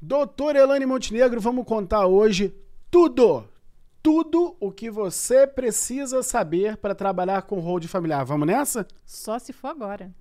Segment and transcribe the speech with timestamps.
[0.00, 2.54] Doutor Elane Montenegro, vamos contar hoje
[2.88, 3.44] tudo,
[4.00, 8.24] tudo o que você precisa saber para trabalhar com hold familiar.
[8.24, 8.86] Vamos nessa?
[9.04, 10.14] Só se for agora.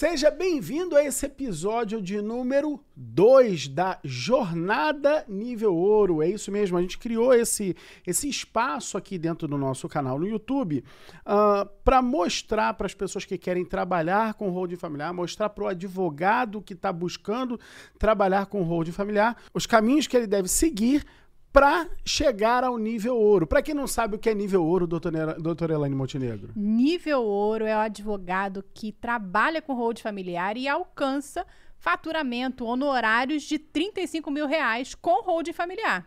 [0.00, 6.22] Seja bem-vindo a esse episódio de número 2 da Jornada Nível Ouro.
[6.22, 7.76] É isso mesmo, a gente criou esse,
[8.06, 10.82] esse espaço aqui dentro do nosso canal no YouTube uh,
[11.26, 15.68] ah, para mostrar para as pessoas que querem trabalhar com holding familiar, mostrar para o
[15.68, 17.60] advogado que está buscando
[17.98, 21.04] trabalhar com holding familiar os caminhos que ele deve seguir
[21.52, 23.46] para chegar ao nível ouro.
[23.46, 26.52] Para quem não sabe o que é nível ouro, doutor, doutor Elaine Montenegro.
[26.54, 31.44] Nível ouro é o advogado que trabalha com hold familiar e alcança
[31.78, 36.06] faturamento, honorários de 35 mil reais com hold familiar.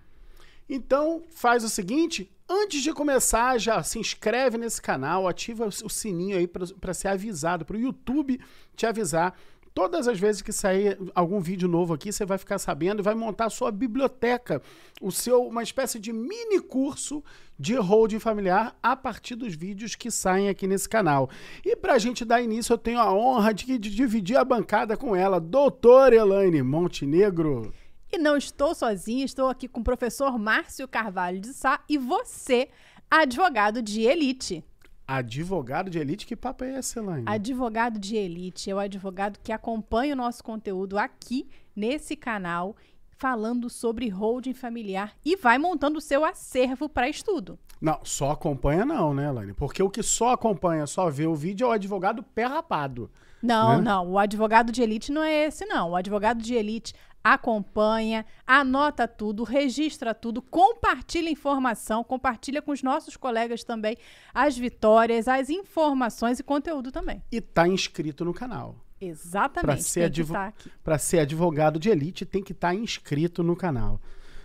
[0.70, 6.38] Então, faz o seguinte, antes de começar, já se inscreve nesse canal, ativa o sininho
[6.38, 8.40] aí para ser avisado, para o YouTube
[8.76, 9.38] te avisar
[9.74, 13.16] Todas as vezes que sair algum vídeo novo aqui, você vai ficar sabendo e vai
[13.16, 14.62] montar a sua biblioteca,
[15.02, 17.24] o seu uma espécie de mini curso
[17.58, 21.28] de holding familiar a partir dos vídeos que saem aqui nesse canal.
[21.66, 24.96] E para a gente dar início, eu tenho a honra de, de dividir a bancada
[24.96, 27.74] com ela, doutora Elaine Montenegro.
[28.12, 32.70] E não estou sozinha, estou aqui com o professor Márcio Carvalho de Sá e você,
[33.10, 34.64] advogado de elite.
[35.08, 37.26] Advogado de elite, que papo é esse, Elaine?
[37.28, 42.76] Advogado de elite é o advogado que acompanha o nosso conteúdo aqui nesse canal,
[43.18, 47.60] falando sobre holding familiar e vai montando o seu acervo para estudo.
[47.82, 49.54] Não, só acompanha não, né, Elaine?
[49.54, 53.12] Porque o que só acompanha, só vê o vídeo é o advogado pé rapado.
[53.42, 53.82] Não, né?
[53.82, 54.12] não.
[54.12, 55.92] O advogado de elite não é esse, não.
[55.92, 63.16] O advogado de elite acompanha, anota tudo, registra tudo, compartilha informação, compartilha com os nossos
[63.16, 63.98] colegas também
[64.34, 67.24] as vitórias, as informações e conteúdo também.
[67.32, 68.76] E tá inscrito no canal.
[69.00, 69.66] Exatamente.
[69.66, 74.00] Para ser, advo tá ser advogado de elite, tem que estar tá inscrito no canal.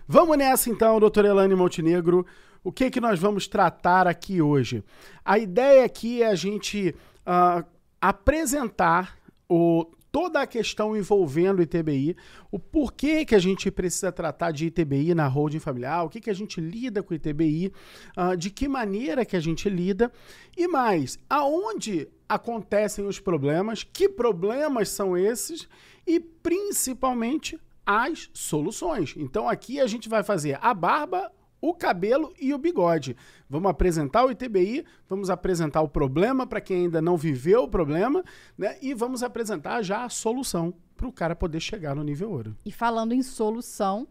[0.06, 2.26] Vamos nessa então, doutor Elane Montenegro.
[2.64, 4.82] O que, que nós vamos tratar aqui hoje?
[5.24, 6.94] A ideia aqui é a gente
[7.26, 7.64] uh,
[8.00, 9.16] apresentar
[9.48, 12.16] o toda a questão envolvendo o ITBI,
[12.50, 16.30] o porquê que a gente precisa tratar de ITBI na holding familiar, o que, que
[16.30, 17.72] a gente lida com o ITBI,
[18.16, 20.12] uh, de que maneira que a gente lida
[20.56, 25.68] e mais, aonde acontecem os problemas, que problemas são esses
[26.06, 29.14] e principalmente as soluções.
[29.16, 33.16] Então aqui a gente vai fazer a barba, o cabelo e o bigode.
[33.48, 38.24] Vamos apresentar o ITBI, vamos apresentar o problema para quem ainda não viveu o problema,
[38.56, 38.78] né?
[38.80, 42.56] E vamos apresentar já a solução para o cara poder chegar no nível ouro.
[42.64, 44.06] E falando em solução,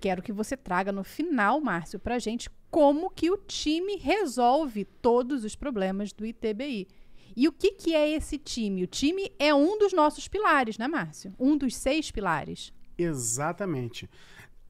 [0.00, 5.44] quero que você traga no final, Márcio, para gente como que o time resolve todos
[5.44, 6.88] os problemas do ITBI.
[7.36, 8.82] E o que, que é esse time?
[8.82, 11.34] O time é um dos nossos pilares, né, Márcio?
[11.38, 12.72] Um dos seis pilares.
[12.96, 14.08] Exatamente.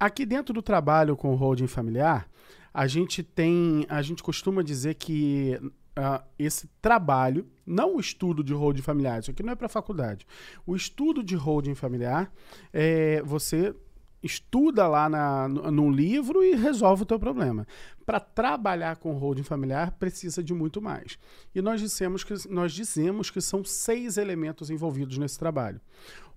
[0.02, 2.28] Aqui dentro do trabalho com holding familiar,
[2.74, 5.56] a gente tem, a gente costuma dizer que
[5.96, 10.26] uh, esse trabalho, não o estudo de holding familiar, isso aqui não é para faculdade.
[10.66, 12.32] O estudo de holding familiar
[12.72, 13.76] é você
[14.20, 15.46] estuda lá na,
[15.92, 17.64] livro e resolve o teu problema.
[18.04, 21.16] Para trabalhar com holding familiar precisa de muito mais.
[21.54, 25.80] E nós dissemos que nós dizemos que são seis elementos envolvidos nesse trabalho.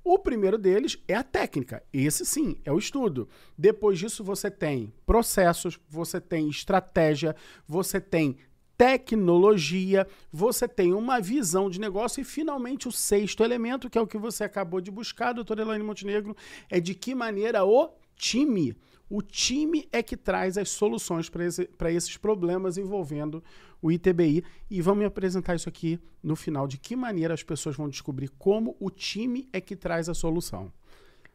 [0.07, 1.81] O primeiro deles é a técnica.
[1.91, 3.27] Esse sim, é o estudo.
[3.57, 7.35] Depois disso, você tem processos, você tem estratégia,
[7.67, 8.38] você tem
[8.77, 14.05] tecnologia, você tem uma visão de negócio e finalmente o sexto elemento, que é o
[14.05, 16.37] que você acabou de buscar, doutora Elaine Montenegro,
[16.69, 18.77] é de que maneira o time
[19.09, 23.43] o time é que traz as soluções para esse, esses problemas envolvendo
[23.81, 24.43] o ITBI.
[24.69, 28.29] E vamos me apresentar isso aqui no final, de que maneira as pessoas vão descobrir
[28.29, 30.71] como o time é que traz a solução.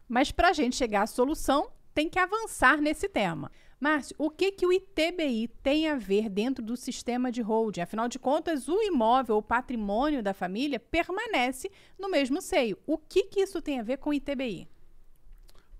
[0.08, 3.50] Mas para a gente chegar à solução, tem que avançar nesse tema.
[3.78, 7.80] Márcio, o que, que o ITBI tem a ver dentro do sistema de holding?
[7.80, 12.76] Afinal de contas, o imóvel, o patrimônio da família, permanece no mesmo seio.
[12.86, 14.68] O que, que isso tem a ver com o ITBI?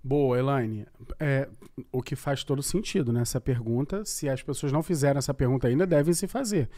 [0.03, 0.87] Boa, Elaine.
[1.19, 1.47] É,
[1.91, 3.43] o que faz todo sentido nessa né?
[3.43, 4.03] pergunta.
[4.03, 6.69] Se as pessoas não fizeram essa pergunta ainda, devem se fazer.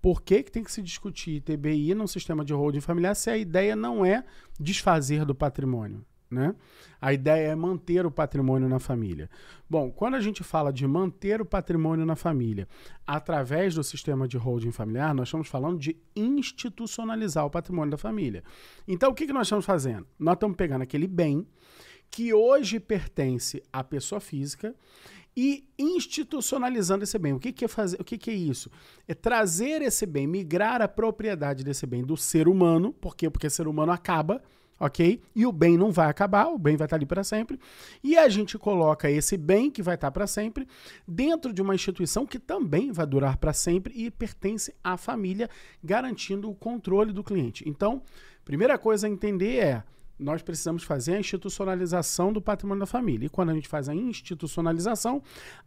[0.00, 3.36] Por que, que tem que se discutir TBI num sistema de holding familiar se a
[3.36, 4.24] ideia não é
[4.58, 6.04] desfazer do patrimônio?
[6.30, 6.54] Né?
[7.00, 9.28] A ideia é manter o patrimônio na família.
[9.68, 12.68] Bom, quando a gente fala de manter o patrimônio na família
[13.04, 18.44] através do sistema de holding familiar, nós estamos falando de institucionalizar o patrimônio da família.
[18.86, 20.06] Então, o que, que nós estamos fazendo?
[20.18, 21.46] Nós estamos pegando aquele bem
[22.10, 24.74] que hoje pertence à pessoa física
[25.36, 27.32] e institucionalizando esse bem.
[27.32, 28.00] O que, que é fazer?
[28.00, 28.70] O que, que é isso?
[29.06, 33.30] É trazer esse bem, migrar a propriedade desse bem do ser humano, por quê?
[33.30, 34.42] Porque o ser humano acaba,
[34.78, 35.22] ok?
[35.34, 37.60] E o bem não vai acabar, o bem vai estar ali para sempre.
[38.02, 40.66] E a gente coloca esse bem que vai estar para sempre
[41.06, 45.48] dentro de uma instituição que também vai durar para sempre e pertence à família,
[45.82, 47.68] garantindo o controle do cliente.
[47.68, 48.02] Então,
[48.44, 49.84] primeira coisa a entender é
[50.20, 53.26] nós precisamos fazer a institucionalização do patrimônio da família.
[53.26, 55.22] E quando a gente faz a institucionalização,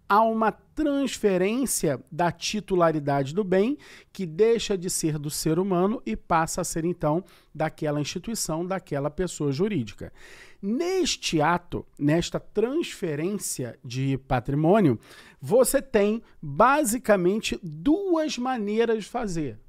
[0.08, 3.78] há uma transferência da titularidade do bem,
[4.12, 7.24] que deixa de ser do ser humano e passa a ser, então,
[7.54, 10.14] daquela instituição, daquela pessoa jurídica.
[10.62, 15.00] Neste ato, nesta transferência de patrimônio,
[15.42, 19.60] você tem basicamente duas maneiras de fazer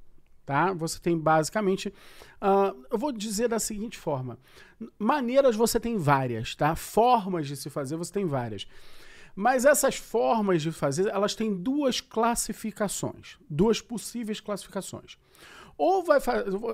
[0.45, 0.73] tá?
[0.73, 4.39] Você tem basicamente, uh, eu vou dizer da seguinte forma:
[4.99, 6.75] maneiras você tem várias, tá?
[6.77, 8.67] Formas de se fazer você tem várias.
[9.35, 15.19] Mas essas formas de fazer, elas têm duas classificações, duas possíveis classificações.
[15.77, 16.21] Ou, vai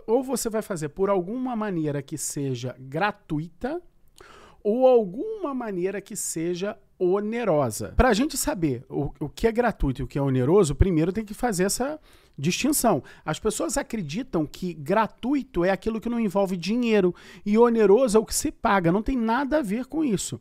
[0.07, 3.81] ou você vai fazer por alguma maneira que seja gratuita,
[4.63, 7.95] ou alguma maneira que seja onerosa.
[7.97, 11.13] Para a gente saber o, o que é gratuito e o que é oneroso, primeiro
[11.13, 11.99] tem que fazer essa
[12.39, 13.03] distinção.
[13.25, 18.25] As pessoas acreditam que gratuito é aquilo que não envolve dinheiro e oneroso é o
[18.25, 18.93] que se paga.
[18.93, 20.41] Não tem nada a ver com isso.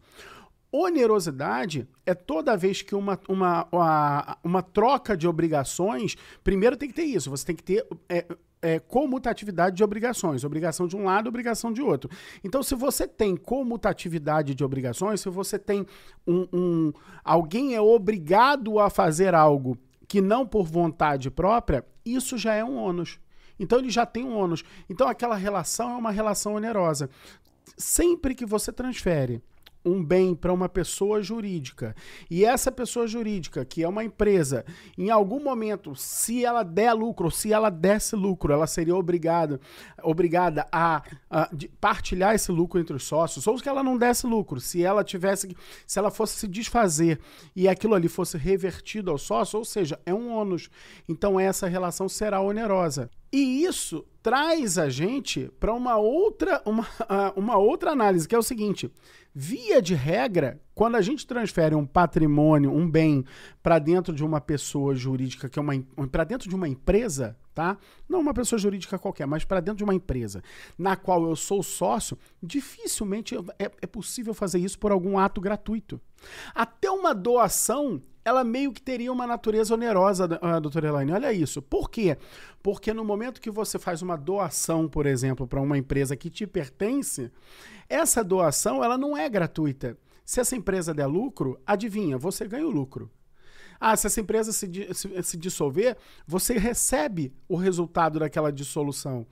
[0.71, 6.15] Onerosidade é toda vez que uma, uma, uma, uma troca de obrigações.
[6.43, 8.25] Primeiro tem que ter isso, você tem que ter é,
[8.61, 12.09] é, comutatividade de obrigações, obrigação de um lado, obrigação de outro.
[12.43, 15.85] Então, se você tem comutatividade de obrigações, se você tem
[16.27, 16.93] um, um
[17.23, 19.77] alguém é obrigado a fazer algo
[20.09, 23.19] que não por vontade própria, isso já é um ônus.
[23.59, 24.63] Então ele já tem um ônus.
[24.89, 27.09] Então aquela relação é uma relação onerosa.
[27.77, 29.39] Sempre que você transfere
[29.83, 31.95] um bem para uma pessoa jurídica
[32.29, 34.65] e essa pessoa jurídica, que é uma empresa,
[34.97, 39.59] em algum momento, se ela der lucro, se ela desse lucro, ela seria obrigada,
[40.03, 41.49] obrigada a, a
[41.79, 45.55] partilhar esse lucro entre os sócios, ou que ela não desse lucro, se ela tivesse,
[45.85, 47.19] se ela fosse se desfazer
[47.55, 50.69] e aquilo ali fosse revertido ao sócio, ou seja, é um ônus.
[51.07, 53.09] Então essa relação será onerosa.
[53.31, 56.87] E isso traz a gente para uma outra, uma,
[57.35, 58.91] uma outra análise, que é o seguinte:
[59.33, 63.23] via de regra, quando a gente transfere um patrimônio, um bem,
[63.61, 65.73] para dentro de uma pessoa jurídica, que é uma
[66.11, 67.77] para dentro de uma empresa, tá?
[68.07, 70.41] Não uma pessoa jurídica qualquer, mas para dentro de uma empresa,
[70.77, 76.01] na qual eu sou sócio, dificilmente é, é possível fazer isso por algum ato gratuito.
[76.55, 81.11] Até uma doação ela meio que teria uma natureza onerosa, uh, doutora Elaine.
[81.11, 81.61] Olha isso.
[81.61, 82.17] Por quê?
[82.63, 86.47] Porque no momento que você faz uma doação, por exemplo, para uma empresa que te
[86.47, 87.31] pertence,
[87.89, 89.97] essa doação ela não é gratuita.
[90.23, 93.09] Se essa empresa der lucro, adivinha, você ganha o lucro.
[93.79, 95.95] Ah, se essa empresa se, se, se dissolver,
[96.27, 99.25] você recebe o resultado daquela dissolução.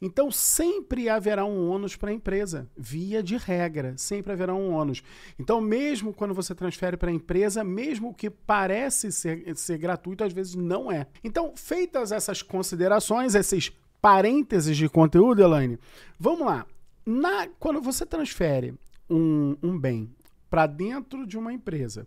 [0.00, 5.02] Então, sempre haverá um ônus para a empresa, via de regra, sempre haverá um ônus.
[5.38, 10.32] Então, mesmo quando você transfere para a empresa, mesmo que parece ser, ser gratuito, às
[10.32, 11.06] vezes não é.
[11.22, 13.70] Então, feitas essas considerações, esses
[14.00, 15.78] parênteses de conteúdo, Elaine,
[16.18, 16.66] vamos lá.
[17.04, 18.74] Na, quando você transfere
[19.08, 20.10] um, um bem
[20.48, 22.06] para dentro de uma empresa,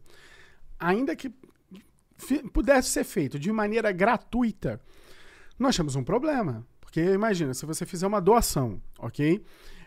[0.79, 1.31] ainda que
[2.53, 4.79] pudesse ser feito de maneira gratuita,
[5.57, 6.65] nós temos um problema.
[6.79, 9.43] Porque imagina, se você fizer uma doação, ok?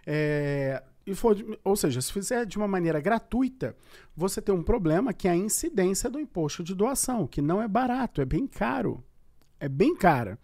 [0.07, 3.77] É, e for, ou seja, se fizer de uma maneira gratuita,
[4.15, 7.69] você tem um problema que é a incidência do imposto de doação, que não é
[7.69, 9.05] barato, é bem caro.
[9.59, 10.39] É bem cara.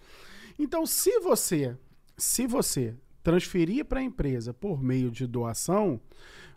[0.59, 1.76] Então, se você,
[2.16, 6.00] se você transferir para a empresa por meio de doação,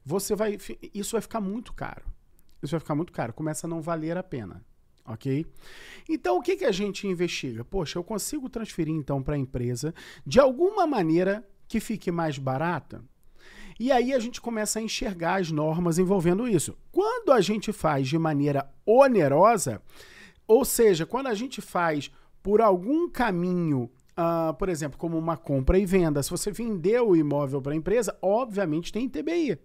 [0.06, 0.58] você vai,
[0.94, 2.06] isso vai ficar muito caro.
[2.62, 4.64] Isso vai ficar muito caro, começa a não valer a pena
[5.06, 5.46] ok?
[6.10, 7.64] Então, o que, que a gente investiga?
[7.64, 9.94] Poxa, eu consigo transferir então para a empresa
[10.26, 13.04] de alguma maneira que fique mais barata?
[13.80, 16.78] E aí a gente começa a enxergar as normas envolvendo isso.
[16.92, 19.82] Quando a gente faz de maneira onerosa,
[20.48, 22.10] ou seja, quando a gente faz
[22.42, 26.24] por algum caminho Uh, por exemplo, como uma compra e venda.
[26.24, 29.60] Se você vendeu o imóvel para a empresa, obviamente tem TBI.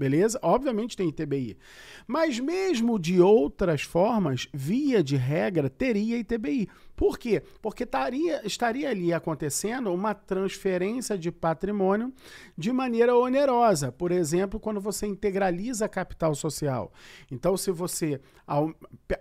[0.00, 0.38] Beleza?
[0.40, 1.58] Obviamente tem ITBI.
[2.06, 6.70] Mas mesmo de outras formas, via de regra, teria ITBI.
[6.96, 7.42] Por quê?
[7.60, 12.14] Porque taria, estaria ali acontecendo uma transferência de patrimônio
[12.56, 13.92] de maneira onerosa.
[13.92, 16.90] Por exemplo, quando você integraliza capital social.
[17.30, 18.22] Então, se você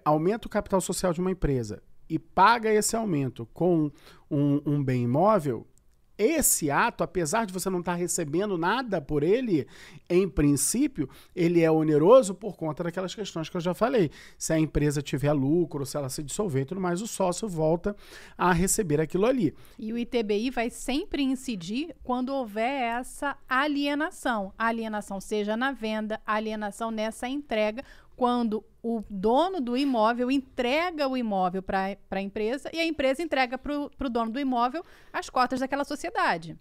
[0.05, 3.91] aumenta o capital social de uma empresa e paga esse aumento com
[4.31, 5.67] um, um bem imóvel,
[6.19, 9.65] esse ato, apesar de você não estar tá recebendo nada por ele,
[10.09, 14.11] em princípio, ele é oneroso por conta daquelas questões que eu já falei.
[14.38, 17.95] Se a empresa tiver lucro, se ela se dissolver e tudo mais, o sócio volta
[18.38, 19.55] a receber aquilo ali.
[19.77, 24.51] E o ITBI vai sempre incidir quando houver essa alienação.
[24.57, 27.81] Alienação seja na venda, alienação nessa entrega,
[28.19, 33.57] quando o dono do imóvel entrega o imóvel para a empresa e a empresa entrega
[33.57, 34.83] para o dono do imóvel
[35.13, 36.57] as cotas daquela sociedade.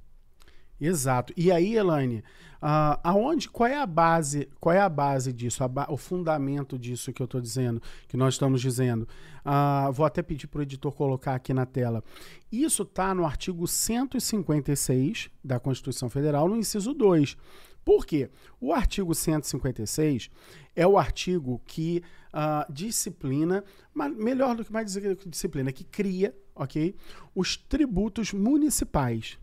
[0.80, 1.32] Exato.
[1.36, 2.18] E aí, Elaine,
[2.62, 7.12] uh, aonde, qual é a base, qual é a base disso, ba o fundamento disso
[7.12, 9.08] que eu estou dizendo, que nós estamos dizendo?
[9.44, 12.04] Uh, vou até pedir para o editor colocar aqui na tela.
[12.52, 17.36] Isso está no artigo 156 da Constituição Federal, no inciso 2.
[17.85, 18.30] Por quê?
[18.61, 20.30] O artigo 156
[20.76, 26.35] é o artigo que uh, disciplina, melhor do que mais dizer que disciplina, que cria,
[26.54, 26.94] ok?
[27.35, 29.38] Os tributos municipais,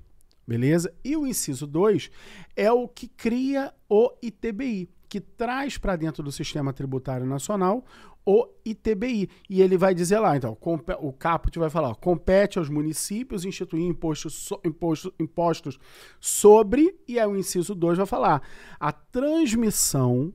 [0.48, 0.94] beleza?
[1.04, 2.10] E o inciso 2
[2.56, 7.86] é o que cria o ITBI, que traz para dentro do sistema tributário nacional
[8.26, 9.30] o ITBI.
[9.50, 10.58] E ele vai dizer lá, então,
[11.00, 15.78] o caput vai falar, ó, compete aos municípios instituir impostos, so, imposto, impostos
[16.20, 18.42] sobre, e aí o inciso 2 vai falar,
[18.80, 20.34] a transmissão,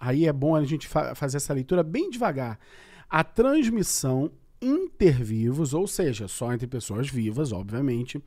[0.00, 2.58] aí é bom a gente fa fazer essa leitura bem devagar,
[3.08, 4.30] a transmissão
[4.60, 8.22] intervivos, ou seja, só entre pessoas vivas, obviamente,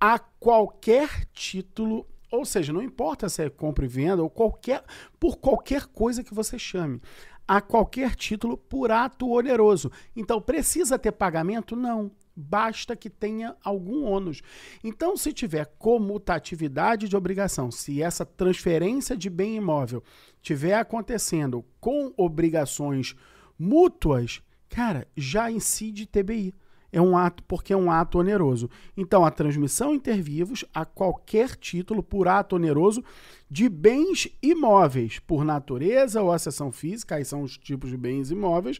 [0.00, 4.82] a qualquer título ou seja, não importa se é compra e venda ou qualquer
[5.20, 6.98] por qualquer coisa que você chame
[7.46, 9.90] a qualquer título por ato oneroso.
[10.14, 11.76] Então, precisa ter pagamento?
[11.76, 12.10] Não.
[12.34, 14.42] Basta que tenha algum ônus.
[14.82, 20.02] Então, se tiver comutatividade de obrigação, se essa transferência de bem imóvel
[20.40, 23.14] tiver acontecendo com obrigações
[23.58, 26.54] mútuas, cara, já incide TBI
[26.92, 28.68] é um ato porque é um ato oneroso.
[28.96, 33.02] Então, a transmissão intervivos a qualquer título por ato oneroso
[33.50, 38.78] de bens imóveis, por natureza ou acessão física, aí são os tipos de bens imóveis,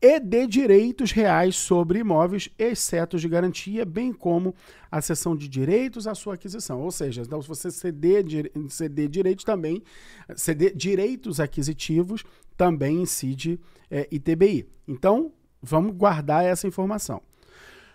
[0.00, 4.54] e de direitos reais sobre imóveis, exceto de garantia, bem como
[4.90, 6.82] a cessão de direitos à sua aquisição.
[6.82, 8.24] Ou seja, então, se você ceder,
[8.68, 9.82] ceder direitos também,
[10.36, 12.24] ceder direitos aquisitivos,
[12.56, 13.58] também incide
[13.90, 14.68] é, ITBI.
[14.86, 15.32] Então,
[15.62, 17.22] vamos guardar essa informação.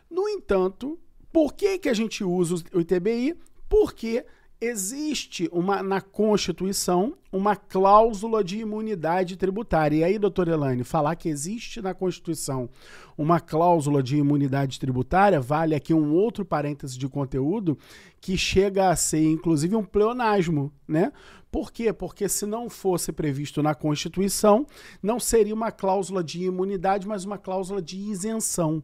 [0.09, 0.99] No entanto,
[1.31, 3.35] por que, que a gente usa o ITBI?
[3.67, 4.25] Porque
[4.61, 9.97] existe uma, na Constituição uma cláusula de imunidade tributária.
[9.97, 12.69] E aí, doutor Elaine, falar que existe na Constituição
[13.17, 17.77] uma cláusula de imunidade tributária, vale aqui um outro parêntese de conteúdo
[18.19, 21.13] que chega a ser, inclusive, um pleonasmo, né?
[21.51, 21.93] Por quê?
[21.93, 24.67] Porque se não fosse previsto na Constituição,
[25.01, 28.83] não seria uma cláusula de imunidade, mas uma cláusula de isenção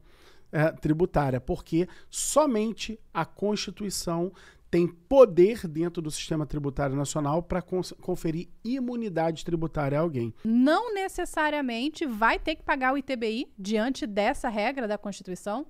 [0.51, 4.31] é, tributária, porque somente a Constituição
[4.69, 10.33] tem poder dentro do sistema tributário nacional para conferir imunidade tributária a alguém.
[10.43, 15.65] Não necessariamente vai ter que pagar o ITBI diante dessa regra da Constituição?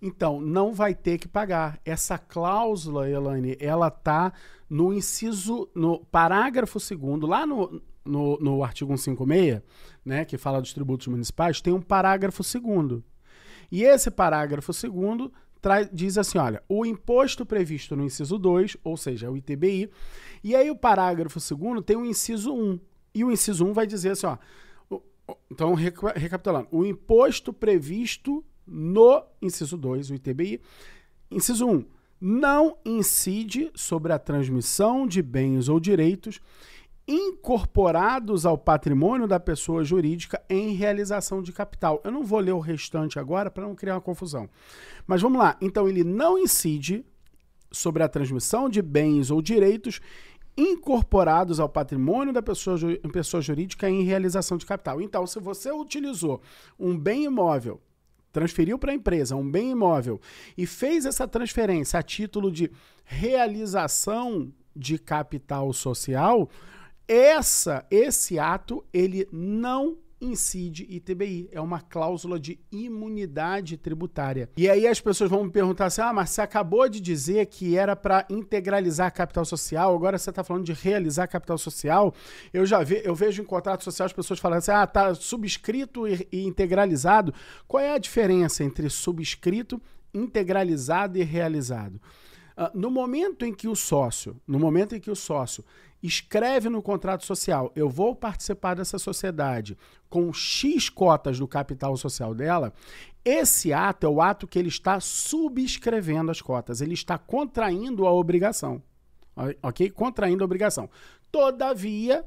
[0.00, 1.80] Então, não vai ter que pagar.
[1.84, 4.32] Essa cláusula, Elaine, ela está
[4.68, 9.62] no inciso, no parágrafo segundo, lá no, no, no artigo 156,
[10.04, 13.04] né, que fala dos tributos municipais, tem um parágrafo segundo.
[13.70, 15.32] E esse parágrafo segundo
[15.92, 19.90] diz assim: olha, o imposto previsto no inciso 2, ou seja, o ITBI,
[20.42, 22.80] e aí o parágrafo segundo tem o inciso 1.
[23.14, 24.38] E o inciso 1 vai dizer assim: ó,
[25.50, 30.60] então, recapitulando, o imposto previsto no inciso 2, o ITBI,
[31.30, 31.84] inciso 1,
[32.20, 36.40] não incide sobre a transmissão de bens ou direitos
[37.06, 42.00] incorporados ao patrimônio da pessoa jurídica em realização de capital.
[42.04, 44.48] Eu não vou ler o restante agora para não criar uma confusão.
[45.06, 45.56] Mas vamos lá.
[45.60, 47.04] Então, ele não incide
[47.70, 50.00] sobre a transmissão de bens ou direitos
[50.56, 52.78] incorporados ao patrimônio da pessoa,
[53.12, 55.00] pessoa jurídica em realização de capital.
[55.00, 56.40] Então, se você utilizou
[56.78, 57.80] um bem imóvel
[58.32, 60.20] transferiu para a empresa um bem imóvel
[60.58, 62.70] e fez essa transferência a título de
[63.02, 66.46] realização de capital social,
[67.08, 74.48] essa, esse ato, ele não incide ITBI, é uma cláusula de imunidade tributária.
[74.56, 77.76] E aí as pessoas vão me perguntar assim: "Ah, mas você acabou de dizer que
[77.76, 82.14] era para integralizar capital social, agora você está falando de realizar capital social?".
[82.52, 86.08] Eu já ve, eu vejo em contrato social as pessoas falando assim: "Ah, tá subscrito
[86.08, 87.34] e, e integralizado".
[87.68, 89.80] Qual é a diferença entre subscrito,
[90.14, 92.00] integralizado e realizado?
[92.56, 95.62] Uh, no momento em que o sócio, no momento em que o sócio
[96.02, 99.76] escreve no contrato social, eu vou participar dessa sociedade
[100.08, 102.72] com X cotas do capital social dela,
[103.24, 108.12] esse ato é o ato que ele está subscrevendo as cotas, ele está contraindo a
[108.12, 108.82] obrigação.
[109.62, 109.90] Ok?
[109.90, 110.88] Contraindo a obrigação.
[111.30, 112.24] Todavia,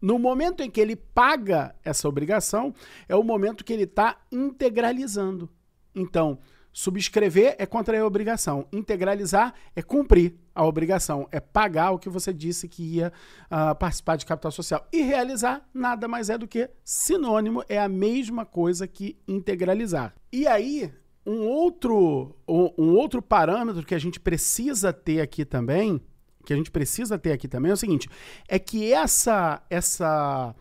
[0.00, 2.74] no momento em que ele paga essa obrigação,
[3.08, 5.48] é o momento que ele está integralizando.
[5.94, 6.38] Então,
[6.72, 12.32] subscrever é contrair a obrigação, integralizar é cumprir a obrigação, é pagar o que você
[12.32, 13.12] disse que ia
[13.46, 14.86] uh, participar de capital social.
[14.92, 20.14] E realizar nada mais é do que sinônimo, é a mesma coisa que integralizar.
[20.32, 20.92] E aí,
[21.26, 26.00] um outro, um, outro parâmetro que a gente precisa ter aqui também
[26.44, 28.08] que a gente precisa ter aqui também é o seguinte:
[28.48, 30.54] é que essa, essa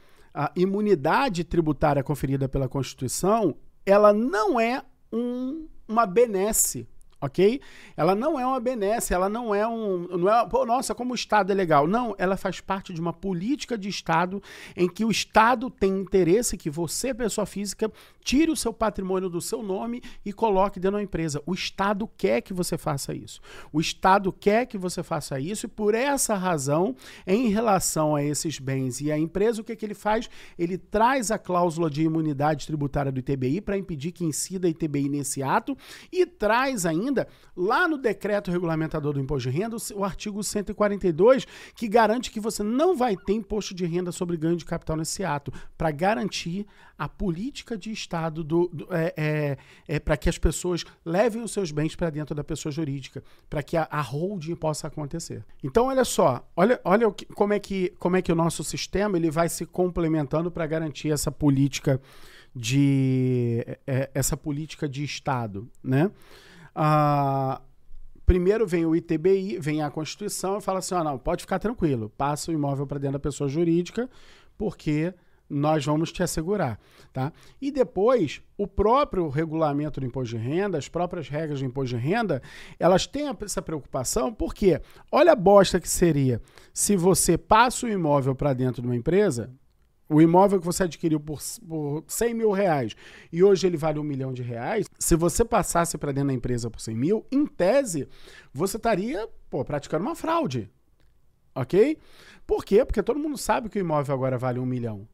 [0.55, 6.87] imunidade tributária conferida pela Constituição, ela não é um, uma benesse
[7.21, 7.61] ok?
[7.95, 10.07] Ela não é uma benesse, ela não é um.
[10.17, 11.87] Não é, pô, nossa, como o Estado é legal.
[11.87, 14.41] Não, ela faz parte de uma política de Estado
[14.75, 17.91] em que o Estado tem interesse que você, pessoa física,
[18.23, 21.41] tire o seu patrimônio do seu nome e coloque dentro da empresa.
[21.45, 23.41] O Estado quer que você faça isso.
[23.71, 26.95] O Estado quer que você faça isso e por essa razão,
[27.25, 30.29] em relação a esses bens e a empresa, o que, é que ele faz?
[30.57, 35.41] Ele traz a cláusula de imunidade tributária do ITBI para impedir que incida ITBI nesse
[35.41, 35.77] ato
[36.11, 41.45] e traz ainda ainda, lá no decreto regulamentador do imposto de renda, o artigo 142,
[41.75, 45.23] que garante que você não vai ter imposto de renda sobre ganho de capital nesse
[45.23, 46.65] ato, para garantir
[46.97, 51.51] a política de Estado do, do é, é, é para que as pessoas levem os
[51.51, 55.43] seus bens para dentro da pessoa jurídica, para que a, a, holding possa acontecer.
[55.63, 59.17] Então, olha só, olha, olha que, como, é que, como é que o nosso sistema
[59.17, 62.01] ele vai se complementando para garantir essa política
[62.55, 66.11] de é, é, essa política de Estado, né?
[66.81, 67.61] Ah,
[68.25, 72.09] primeiro vem o ITBI, vem a Constituição e fala assim: ah, não, pode ficar tranquilo,
[72.17, 74.09] passa o imóvel para dentro da pessoa jurídica,
[74.57, 75.13] porque
[75.49, 76.79] nós vamos te assegurar,
[77.11, 77.33] tá?
[77.59, 82.01] E depois, o próprio regulamento do imposto de renda, as próprias regras do imposto de
[82.01, 82.41] renda,
[82.79, 84.79] elas têm essa preocupação, porque
[85.11, 86.41] olha a bosta que seria
[86.73, 89.51] se você passa o imóvel para dentro de uma empresa,
[90.09, 92.95] o imóvel que você adquiriu por, por 100 mil reais
[93.31, 96.69] e hoje ele vale um milhão de reais, se você passasse para dentro da empresa
[96.69, 98.09] por 100 mil, em tese,
[98.51, 100.69] você estaria pô, praticando uma fraude.
[101.53, 101.97] Ok?
[102.47, 102.83] Por quê?
[102.83, 105.07] Porque todo mundo sabe que o imóvel agora vale um milhão.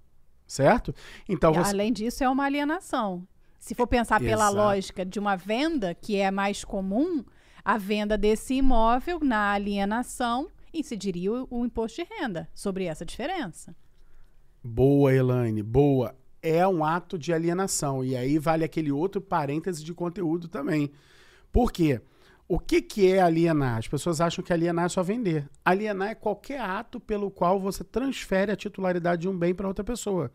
[0.48, 0.96] Certo?
[1.28, 1.72] Então você...
[1.72, 3.28] Além disso, é uma alienação.
[3.60, 4.56] Se for pensar pela Exato.
[4.56, 7.26] lógica de uma venda, que é mais comum,
[7.64, 13.76] a venda desse imóvel na alienação incidiria o, o imposto de renda sobre essa diferença.
[14.68, 16.16] Boa, Elaine, boa.
[16.42, 18.04] É um ato de alienação.
[18.04, 20.92] E aí vale aquele outro parêntese de conteúdo também.
[21.52, 22.02] Por quê?
[22.48, 23.78] O que, que é alienar?
[23.78, 25.48] As pessoas acham que alienar é só vender.
[25.64, 29.84] Alienar é qualquer ato pelo qual você transfere a titularidade de um bem para outra
[29.84, 30.32] pessoa.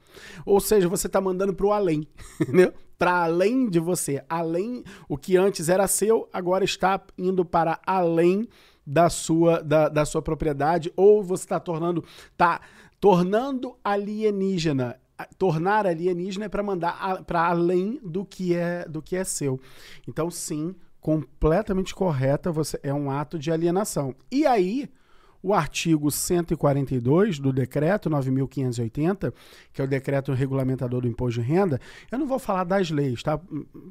[0.47, 2.07] Ou seja, você está mandando para o além,
[2.97, 4.25] para além de você.
[4.29, 8.49] Além, o que antes era seu, agora está indo para além
[8.87, 12.05] da sua, da, da sua propriedade, ou você está tornando,
[12.37, 12.61] tá
[13.01, 15.01] tornando alienígena.
[15.37, 19.61] Tornar alienígena é para mandar para além do que é do que é seu.
[20.09, 24.15] Então, sim, completamente correta, você é um ato de alienação.
[24.31, 24.89] E aí,
[25.43, 29.33] o artigo 142 do decreto 9580,
[29.73, 33.23] que é o decreto regulamentador do imposto de renda, eu não vou falar das leis,
[33.23, 33.41] tá?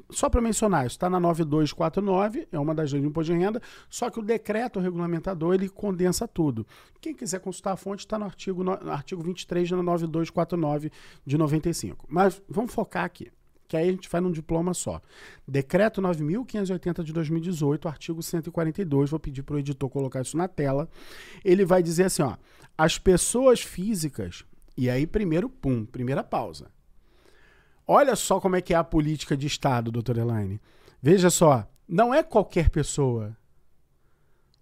[0.09, 3.61] Só para mencionar, isso está na 9249, é uma das leis do imposto de renda,
[3.89, 6.65] só que o decreto regulamentador ele condensa tudo.
[7.01, 10.91] Quem quiser consultar a fonte está no artigo, no artigo 23 da 9249
[11.25, 12.05] de 95.
[12.09, 13.31] Mas vamos focar aqui
[13.69, 14.99] que aí a gente faz num diploma só.
[15.47, 20.89] Decreto 9.580 de 2018, artigo 142, vou pedir para o editor colocar isso na tela.
[21.45, 22.35] Ele vai dizer assim, ó,
[22.75, 24.43] as pessoas físicas,
[24.75, 26.71] e aí primeiro, pum, primeira pausa.
[27.85, 30.59] Olha só como é que é a política de Estado, doutor Elaine.
[30.99, 33.37] Veja só, não é qualquer pessoa.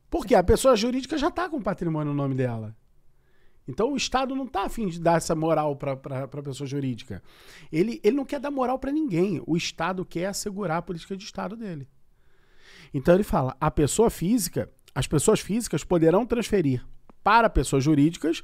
[0.09, 2.75] Porque a pessoa jurídica já está com patrimônio no nome dela.
[3.67, 7.21] Então o Estado não está afim de dar essa moral para a pessoa jurídica.
[7.71, 9.41] Ele, ele não quer dar moral para ninguém.
[9.45, 11.87] O Estado quer assegurar a política de Estado dele.
[12.93, 16.85] Então ele fala: a pessoa física, as pessoas físicas poderão transferir
[17.23, 18.41] para pessoas jurídicas,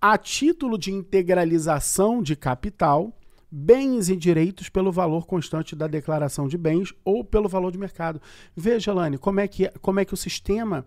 [0.00, 3.12] a título de integralização de capital,
[3.50, 8.20] bens e direitos pelo valor constante da declaração de bens ou pelo valor de mercado.
[8.54, 10.86] Veja, Lani, como é que, como é que o sistema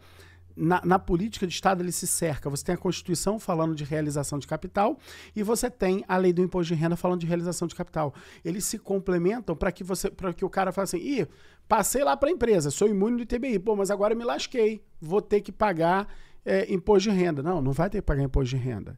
[0.58, 2.50] na, na, política de Estado ele se cerca.
[2.50, 4.98] Você tem a Constituição falando de realização de capital
[5.36, 8.14] e você tem a lei do imposto de renda falando de realização de capital.
[8.44, 11.28] Eles se complementam para que você, para que o cara fale assim, ih,
[11.68, 15.22] passei lá para a empresa, sou imune do ITBI, pô, mas agora me lasquei, vou
[15.22, 16.08] ter que pagar
[16.44, 17.44] é, imposto de renda.
[17.44, 18.98] Não, não vai ter que pagar imposto de renda.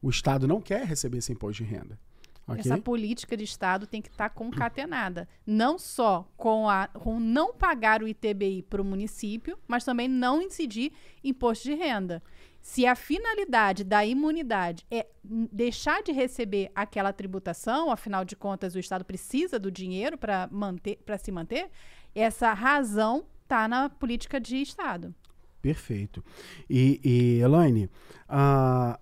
[0.00, 1.98] O Estado não quer receber esse imposto de renda.
[2.46, 2.60] Okay.
[2.60, 5.28] Essa política de Estado tem que estar tá concatenada.
[5.44, 10.40] Não só com, a, com não pagar o ITBI para o município, mas também não
[10.40, 10.92] incidir
[11.24, 12.22] imposto de renda.
[12.62, 18.78] Se a finalidade da imunidade é deixar de receber aquela tributação, afinal de contas o
[18.78, 21.70] Estado precisa do dinheiro para manter, para se manter,
[22.14, 25.14] essa razão está na política de Estado.
[25.62, 26.24] Perfeito.
[26.68, 27.90] E, e Elaine,
[28.28, 28.98] uh,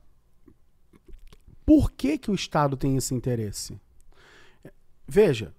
[1.65, 3.81] por que, que o Estado tem esse interesse?
[5.07, 5.53] Veja,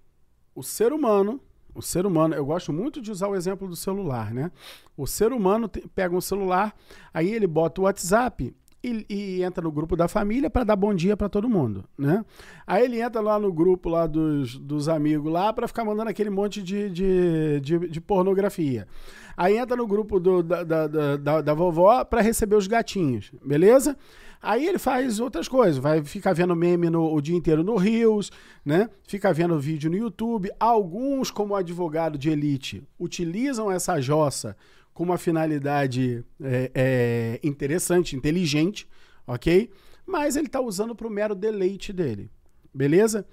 [0.53, 1.39] o ser humano,
[1.73, 4.51] o ser humano, eu gosto muito de usar o exemplo do celular, né?
[4.95, 6.75] O ser humano te, pega um celular,
[7.13, 10.93] aí ele bota o WhatsApp e, e entra no grupo da família para dar bom
[10.93, 12.23] dia para todo mundo, né?
[12.65, 16.29] Aí ele entra lá no grupo lá dos, dos amigos lá para ficar mandando aquele
[16.29, 18.87] monte de, de, de, de pornografia.
[19.35, 23.97] Aí entra no grupo do, da, da, da, da vovó para receber os gatinhos, beleza?
[24.45, 28.31] Aí ele faz outras coisas, vai ficar vendo meme no, o dia inteiro no Rios,
[28.63, 28.91] né?
[29.07, 30.51] Fica vendo vídeo no YouTube.
[30.59, 34.55] Alguns, como advogado de elite, utilizam essa jossa
[34.93, 38.87] com uma finalidade é, é, interessante, inteligente,
[39.25, 39.71] ok?
[40.05, 42.29] Mas ele está usando para o mero deleite dele,
[42.71, 43.25] beleza?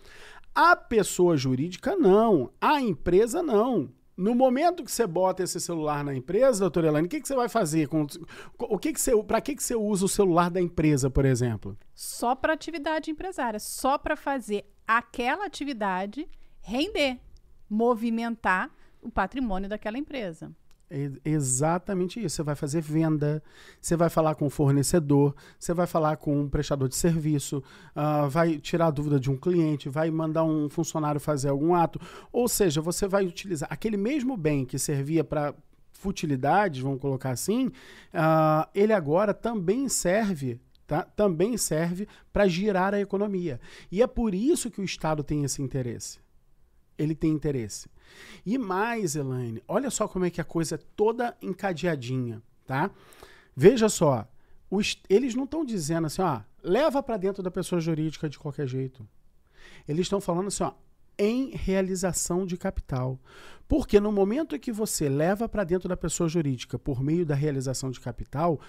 [0.55, 3.91] A pessoa jurídica não, a empresa não.
[4.17, 7.35] No momento que você bota esse celular na empresa, doutora Elaine, o que, que você
[7.35, 7.89] vai fazer?
[7.89, 8.07] Com,
[8.59, 11.77] o que que você, para que, que você usa o celular da empresa, por exemplo?
[11.95, 16.29] Só para atividade empresária, só para fazer aquela atividade
[16.61, 17.19] render,
[17.69, 18.71] movimentar
[19.01, 20.55] o patrimônio daquela empresa.
[20.95, 22.37] É exatamente isso.
[22.37, 23.43] Você vai fazer venda,
[23.81, 27.63] você vai falar com o fornecedor, você vai falar com um prestador de serviço,
[27.97, 31.99] uh, vai tirar a dúvida de um cliente, vai mandar um funcionário fazer algum ato.
[32.31, 35.55] Ou seja, você vai utilizar aquele mesmo bem que servia para
[35.93, 41.05] futilidades, vamos colocar assim, uh, ele agora também serve Tá?
[41.05, 43.59] também serve para girar a economia.
[43.91, 46.19] E é por isso que o Estado tem esse interesse.
[46.99, 47.89] Ele tem interesse.
[48.45, 52.91] E mais, Elaine, olha só como é que a coisa é toda encadeadinha, tá?
[53.55, 54.27] Veja só,
[54.71, 58.67] os, eles não estão dizendo assim, ó, leva para dentro da pessoa jurídica de qualquer
[58.67, 59.07] jeito.
[59.87, 60.73] Eles estão falando assim, ó,
[61.19, 63.19] em realização de capital.
[63.69, 67.91] Porque no momento que você leva para dentro da pessoa jurídica por meio da realização
[67.91, 68.61] de capital,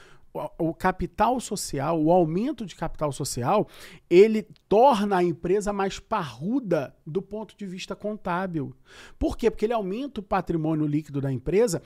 [0.58, 3.68] o, capital social, o aumento de capital social,
[4.10, 8.76] ele torna a empresa mais parruda do ponto de vista contábil.
[9.20, 9.52] Por quê?
[9.52, 11.82] Porque ele aumenta o patrimônio líquido da empresa,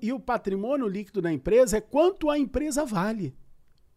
[0.00, 3.34] e o patrimônio líquido da empresa é quanto a empresa vale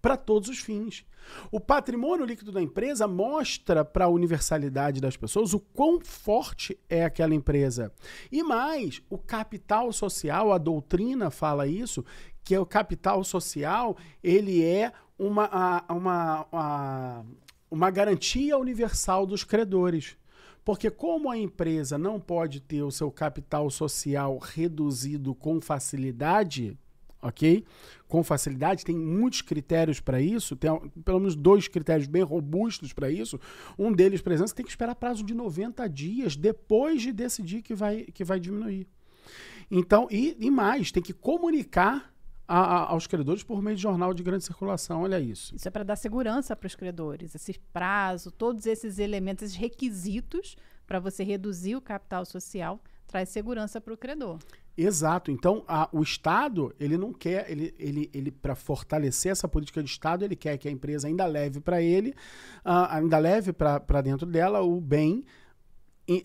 [0.04, 1.06] para todos os fins.
[1.50, 7.06] O patrimônio líquido da empresa mostra para a universalidade das pessoas o quão forte é
[7.06, 7.90] aquela empresa.
[8.30, 12.04] E mais, o capital social, a doutrina fala isso,
[12.44, 17.26] que é o capital social, ele é uma, uma, uma,
[17.72, 20.18] uma garantia universal dos credores.
[20.66, 26.78] Porque como a empresa não pode ter o seu capital social reduzido com facilidade,
[27.24, 27.66] ok?
[28.08, 30.70] Com facilidade, tem muitos critérios para isso, tem
[31.04, 33.40] pelo menos dois critérios bem robustos para isso.
[33.78, 37.62] Um deles, por exemplo, você tem que esperar prazo de 90 dias depois de decidir
[37.62, 38.88] que vai, que vai diminuir.
[39.72, 42.14] Então, e, e mais, tem que comunicar
[42.48, 45.02] a, a, aos credores por meio de jornal de grande circulação.
[45.02, 45.56] Olha isso.
[45.56, 47.34] Isso é para dar segurança para os credores.
[47.34, 50.56] Esse prazo, todos esses elementos, esses requisitos
[50.86, 54.38] para você reduzir o capital social, traz segurança para o credor.
[54.76, 55.30] Exato.
[55.30, 59.90] Então, a, o Estado, ele não quer, ele, ele, ele para fortalecer essa política de
[59.90, 62.10] Estado, ele quer que a empresa ainda leve para ele,
[62.66, 65.24] uh, ainda leve para dentro dela o bem,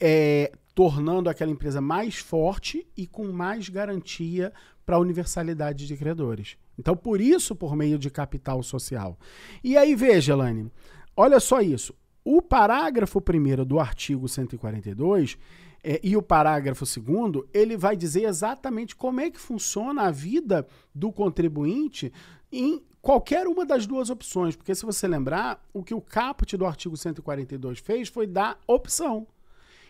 [0.00, 4.52] é, tornando aquela empresa mais forte e com mais garantia
[4.84, 6.56] para a universalidade de credores.
[6.78, 9.18] Então, por isso, por meio de capital social.
[9.62, 10.70] E aí, veja, Elaine,
[11.14, 11.94] olha só isso.
[12.24, 15.36] O parágrafo 1 do artigo 142
[15.82, 20.66] é, e o parágrafo 2 ele vai dizer exatamente como é que funciona a vida
[20.94, 22.12] do contribuinte
[22.50, 24.56] em qualquer uma das duas opções.
[24.56, 29.26] Porque, se você lembrar, o que o caput do artigo 142 fez foi dar opção.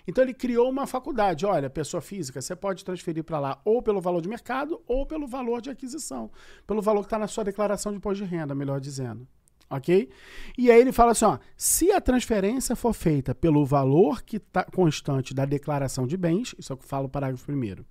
[0.07, 1.45] Então ele criou uma faculdade.
[1.45, 5.27] Olha, pessoa física, você pode transferir para lá ou pelo valor de mercado ou pelo
[5.27, 6.31] valor de aquisição.
[6.67, 9.29] Pelo valor que está na sua declaração de imposto de renda, melhor dizendo.
[9.71, 10.09] Ok?
[10.57, 14.65] E aí ele fala assim: ó, se a transferência for feita pelo valor que está
[14.65, 17.85] constante da declaração de bens, isso é o que fala o parágrafo primeiro.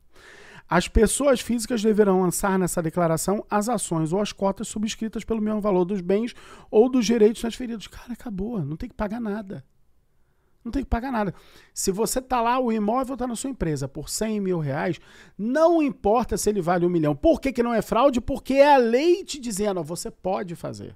[0.69, 5.61] As pessoas físicas deverão lançar nessa declaração as ações ou as cotas subscritas pelo mesmo
[5.61, 6.33] valor dos bens
[6.69, 7.87] ou dos direitos transferidos.
[7.87, 8.59] Cara, acabou.
[8.61, 9.63] Não tem que pagar nada.
[10.65, 11.33] Não tem que pagar nada.
[11.73, 14.99] Se você tá lá, o imóvel está na sua empresa por 100 mil reais,
[15.37, 17.15] não importa se ele vale um milhão.
[17.15, 18.19] Por que, que não é fraude?
[18.19, 20.93] Porque é a lei te dizendo, ó, você pode fazer.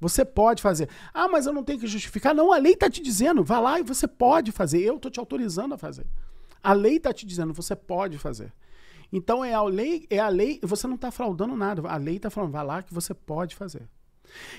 [0.00, 0.88] Você pode fazer.
[1.12, 2.34] Ah, mas eu não tenho que justificar.
[2.34, 4.80] Não, a lei está te dizendo, vá lá e você pode fazer.
[4.80, 6.06] Eu estou te autorizando a fazer.
[6.62, 8.52] A lei está te dizendo, você pode fazer.
[9.12, 11.88] Então é a lei, é a lei, você não está fraudando nada.
[11.88, 13.88] A lei está falando, vá lá que você pode fazer.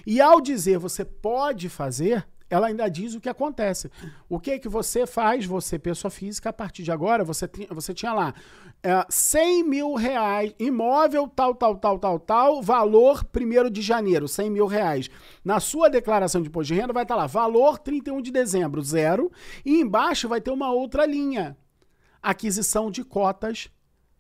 [0.06, 3.92] E ao dizer você pode fazer, ela ainda diz o que acontece.
[4.30, 7.94] O que que você faz, você, pessoa física, a partir de agora, você, tinha, você
[7.94, 8.34] tinha lá
[8.82, 14.50] é, 100 mil reais, imóvel tal, tal, tal, tal, tal, valor 1 de janeiro, 100
[14.50, 15.10] mil reais.
[15.44, 19.32] Na sua declaração de imposto de renda vai estar lá, valor 31 de dezembro, zero,
[19.66, 21.58] e embaixo vai ter uma outra linha,
[22.22, 23.70] aquisição de cotas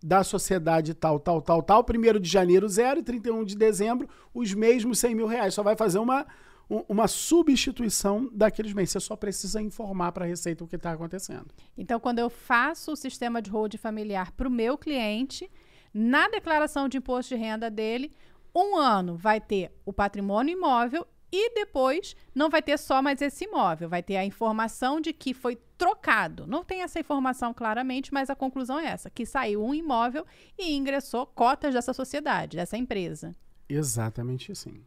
[0.04, 4.54] da sociedade tal, tal, tal, tal, 1 de janeiro, zero, e 31 de dezembro, os
[4.54, 5.54] mesmos 100 mil reais.
[5.54, 6.26] Só vai fazer uma
[6.70, 8.92] uma substituição daqueles bens.
[8.92, 11.48] Você só precisa informar para a Receita o que está acontecendo.
[11.78, 15.50] Então, quando eu faço o sistema de hold familiar para o meu cliente,
[15.94, 18.12] na declaração de imposto de renda dele,
[18.56, 23.46] um ano vai ter o patrimônio imóvel e depois não vai ter só mais esse
[23.46, 26.48] imóvel, vai ter a informação de que foi trocado.
[26.48, 30.26] Não tem essa informação claramente, mas a conclusão é essa: que saiu um imóvel
[30.58, 33.36] e ingressou cotas dessa sociedade, dessa empresa.
[33.70, 34.84] Exatamente assim.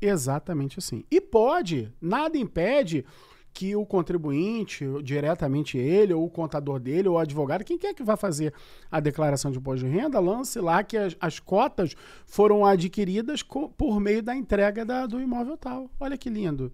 [0.00, 1.04] Exatamente assim.
[1.10, 3.04] E pode, nada impede
[3.52, 8.04] que o contribuinte, diretamente ele, ou o contador dele, ou o advogado, quem quer que
[8.04, 8.54] vá fazer
[8.88, 13.98] a declaração de imposto de renda, lance lá que as, as cotas foram adquiridas por
[13.98, 15.90] meio da entrega da, do imóvel tal.
[15.98, 16.72] Olha que lindo.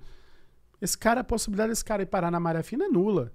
[0.78, 3.32] Esse cara, a possibilidade desse cara ir parar na maré fina é nula.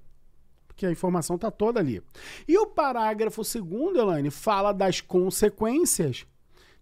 [0.67, 2.03] Porque a informação está toda ali.
[2.47, 6.27] E o parágrafo segundo, Elaine, fala das consequências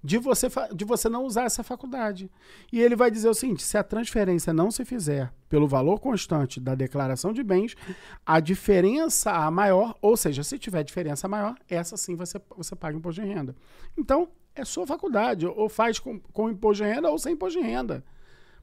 [0.07, 2.31] de você, de você não usar essa faculdade.
[2.71, 6.61] E ele vai dizer o seguinte: se a transferência não se fizer pelo valor constante
[6.61, 7.75] da declaração de bens,
[8.25, 12.97] a diferença a maior, ou seja, se tiver diferença maior, essa sim você, você paga
[12.97, 13.53] imposto de renda.
[13.97, 17.65] Então, é sua faculdade, ou faz com, com imposto de renda ou sem imposto de
[17.65, 18.01] renda.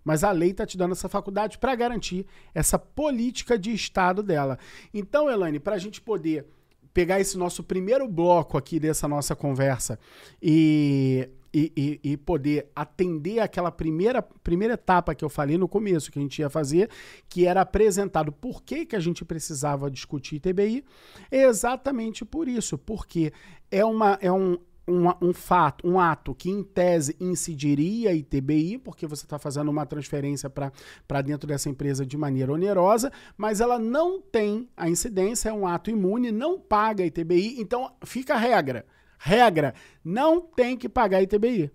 [0.03, 4.59] Mas a lei está te dando essa faculdade para garantir essa política de Estado dela.
[4.95, 6.47] Então, Elaine, para a gente poder
[6.95, 9.99] pegar esse nosso primeiro bloco aqui dessa nossa conversa
[10.41, 16.19] e, e, e, poder atender aquela primeira, primeira etapa que eu falei no começo, que
[16.19, 16.89] a gente ia fazer,
[17.29, 20.85] que era apresentado por que, que a gente precisava discutir TBI,
[21.31, 23.33] é exatamente por isso, porque
[23.71, 29.07] é, uma, é um, um, um, fato, um ato que em tese incidiria ITBI, porque
[29.07, 34.21] você está fazendo uma transferência para dentro dessa empresa de maneira onerosa, mas ela não
[34.21, 38.85] tem a incidência, é um ato imune, não paga ITBI, então fica a regra.
[39.19, 41.71] Regra, não tem que pagar ITBI.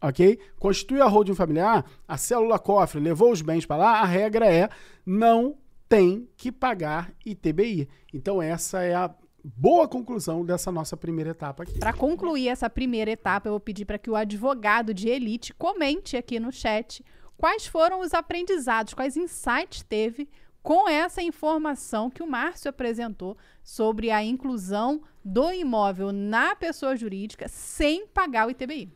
[0.00, 0.38] Ok?
[0.58, 4.68] Constitui a holding familiar, a célula cofre levou os bens para lá, a regra é
[5.04, 5.56] não
[5.88, 7.88] tem que pagar ITBI.
[8.12, 11.78] Então, essa é a boa conclusão dessa nossa primeira etapa aqui.
[11.78, 16.16] Para concluir essa primeira etapa, eu vou pedir para que o advogado de elite comente
[16.16, 17.04] aqui no chat
[17.36, 20.28] quais foram os aprendizados, quais insights teve
[20.62, 27.48] com essa informação que o Márcio apresentou sobre a inclusão do imóvel na pessoa jurídica
[27.48, 28.90] sem pagar o ITBI.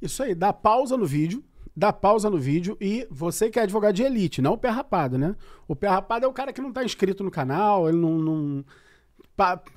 [0.00, 1.44] Isso aí, dá pausa no vídeo,
[1.76, 5.16] dá pausa no vídeo e você que é advogado de elite, não o pé rapado,
[5.16, 5.36] né?
[5.68, 8.64] O pé rapado é o cara que não está inscrito no canal, ele não, não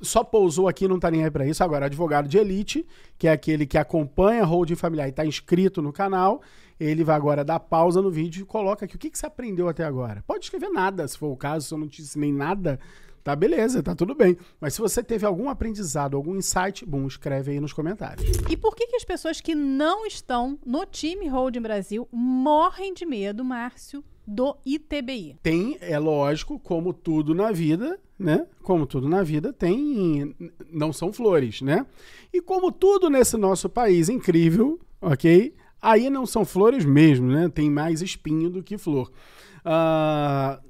[0.01, 1.63] só pousou aqui não tá nem aí para isso.
[1.63, 2.85] Agora, advogado de elite,
[3.17, 6.41] que é aquele que acompanha holding familiar e está inscrito no canal,
[6.79, 9.69] ele vai agora dar pausa no vídeo e coloca aqui o que, que você aprendeu
[9.69, 10.23] até agora.
[10.27, 12.79] Pode escrever nada, se for o caso, se eu não te ensinei nada,
[13.23, 14.37] tá beleza, tá tudo bem.
[14.59, 18.29] Mas se você teve algum aprendizado, algum insight, bom, escreve aí nos comentários.
[18.49, 23.05] E por que, que as pessoas que não estão no time Holding Brasil morrem de
[23.05, 25.37] medo, Márcio, do ITBI?
[25.41, 28.47] Tem, é lógico, como tudo na vida, né?
[28.63, 30.35] Como tudo na vida, tem.
[30.71, 31.85] Não são flores, né?
[32.33, 35.53] E como tudo nesse nosso país incrível, ok?
[35.81, 37.49] Aí não são flores mesmo, né?
[37.49, 39.11] Tem mais espinho do que flor.
[39.59, 40.61] Uh,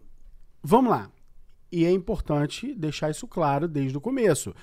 [0.61, 1.09] vamos lá.
[1.71, 4.53] E é importante deixar isso claro desde o começo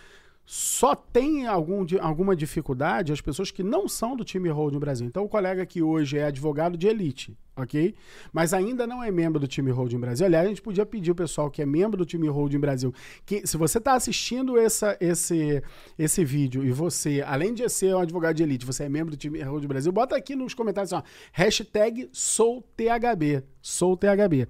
[0.45, 5.07] só tem algum, alguma dificuldade as pessoas que não são do time Holding Brasil.
[5.07, 7.95] Então, o colega que hoje é advogado de elite, ok?
[8.33, 10.27] Mas ainda não é membro do time Holding Brasil.
[10.27, 12.93] Aliás, a gente podia pedir o pessoal que é membro do time Holding Brasil
[13.25, 15.63] que, se você está assistindo essa, esse,
[15.97, 19.17] esse vídeo e você, além de ser um advogado de elite, você é membro do
[19.17, 23.45] time Holding Brasil, bota aqui nos comentários assim, ó, hashtag SouTHB.
[23.63, 24.49] SouTHB.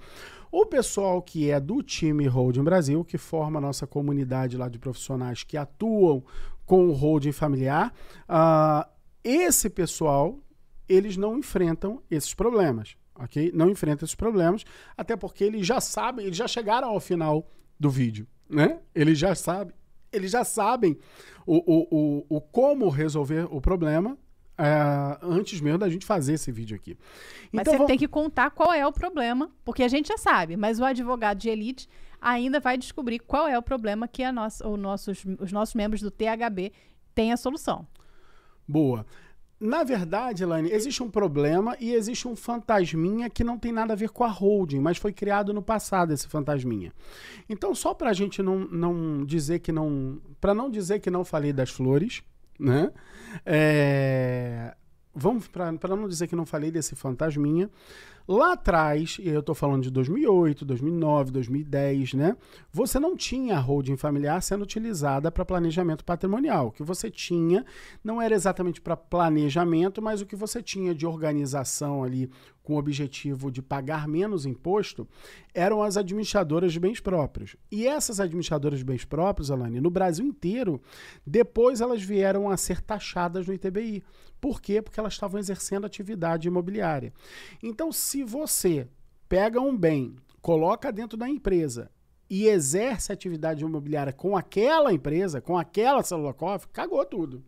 [0.52, 4.78] O pessoal que é do time Holding Brasil, que forma a nossa comunidade lá de
[4.78, 6.22] profissionais que atuam
[6.66, 7.90] com o holding familiar,
[8.28, 8.86] uh,
[9.24, 10.38] esse pessoal,
[10.86, 13.50] eles não enfrentam esses problemas, ok?
[13.54, 14.62] Não enfrentam esses problemas,
[14.94, 17.48] até porque eles já sabem, eles já chegaram ao final
[17.80, 18.78] do vídeo, né?
[18.94, 19.74] Eles já sabem,
[20.12, 20.98] eles já sabem
[21.46, 24.18] o, o, o, o como resolver o problema
[24.62, 26.96] é, antes mesmo da gente fazer esse vídeo aqui.
[27.50, 27.88] Mas então, você vamos...
[27.88, 31.38] tem que contar qual é o problema, porque a gente já sabe, mas o advogado
[31.38, 31.88] de elite
[32.20, 36.00] ainda vai descobrir qual é o problema que a nossa, o nossos, os nossos membros
[36.00, 36.72] do THB
[37.12, 37.84] têm a solução.
[38.66, 39.04] Boa.
[39.58, 43.96] Na verdade, Elaine, existe um problema e existe um fantasminha que não tem nada a
[43.96, 46.92] ver com a holding, mas foi criado no passado esse fantasminha.
[47.48, 50.20] Então, só para a gente não, não dizer que não.
[50.40, 52.24] Para não dizer que não falei das flores,
[52.62, 52.90] né?
[53.44, 54.74] É,
[55.14, 57.68] vamos para não dizer que não falei desse fantasminha.
[58.32, 62.34] Lá atrás, eu estou falando de 2008, 2009, 2010, né?
[62.72, 66.68] Você não tinha a holding familiar sendo utilizada para planejamento patrimonial.
[66.68, 67.62] O que você tinha
[68.02, 72.30] não era exatamente para planejamento, mas o que você tinha de organização ali
[72.62, 75.06] com o objetivo de pagar menos imposto
[75.52, 77.54] eram as administradoras de bens próprios.
[77.70, 80.80] E essas administradoras de bens próprios, Alane, no Brasil inteiro,
[81.26, 84.02] depois elas vieram a ser taxadas no ITBI.
[84.42, 84.82] Por quê?
[84.82, 87.12] Porque elas estavam exercendo atividade imobiliária.
[87.62, 88.88] Então, se você
[89.28, 91.90] pega um bem, coloca dentro da empresa
[92.28, 97.44] e exerce atividade imobiliária com aquela empresa, com aquela célula cofre, cagou tudo.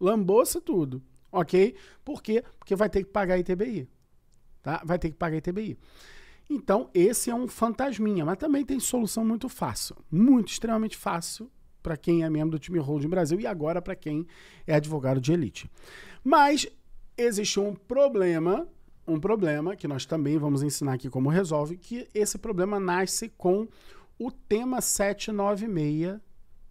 [0.00, 1.02] Lambou-se tudo.
[1.30, 1.74] Ok?
[2.04, 2.42] Por quê?
[2.58, 3.88] Porque vai ter que pagar ITBI
[4.66, 4.82] tá?
[4.84, 5.78] Vai ter que pagar ITBI.
[6.50, 11.48] Então, esse é um fantasminha, mas também tem solução muito fácil, muito extremamente fácil
[11.80, 14.26] para quem é membro do time Holding Brasil e agora para quem
[14.66, 15.70] é advogado de elite.
[16.24, 16.66] Mas
[17.16, 18.66] existe um problema,
[19.06, 23.68] um problema que nós também vamos ensinar aqui como resolve, que esse problema nasce com
[24.18, 26.20] o tema 796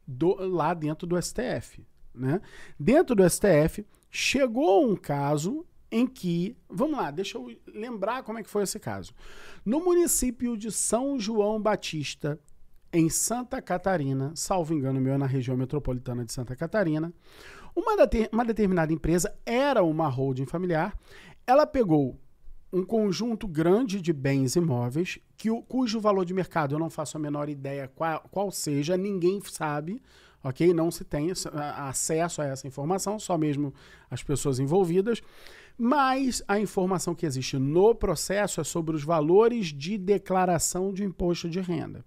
[0.05, 1.85] do, lá dentro do STF.
[2.13, 2.41] Né?
[2.79, 8.43] Dentro do STF, chegou um caso em que, vamos lá, deixa eu lembrar como é
[8.43, 9.13] que foi esse caso.
[9.63, 12.39] No município de São João Batista,
[12.91, 17.13] em Santa Catarina, salvo engano meu, na região metropolitana de Santa Catarina,
[17.75, 17.95] uma,
[18.31, 20.97] uma determinada empresa era uma holding familiar,
[21.45, 22.17] ela pegou
[22.71, 27.17] um conjunto grande de bens imóveis que o, cujo valor de mercado eu não faço
[27.17, 30.01] a menor ideia qual, qual seja, ninguém sabe,
[30.43, 30.73] ok?
[30.73, 31.31] Não se tem
[31.77, 33.73] acesso a essa informação, só mesmo
[34.09, 35.21] as pessoas envolvidas.
[35.77, 41.49] Mas a informação que existe no processo é sobre os valores de declaração de imposto
[41.49, 42.05] de renda.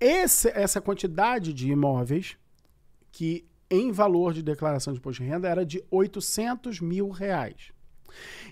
[0.00, 2.36] Esse, essa quantidade de imóveis,
[3.12, 7.72] que em valor de declaração de imposto de renda era de 800 mil reais.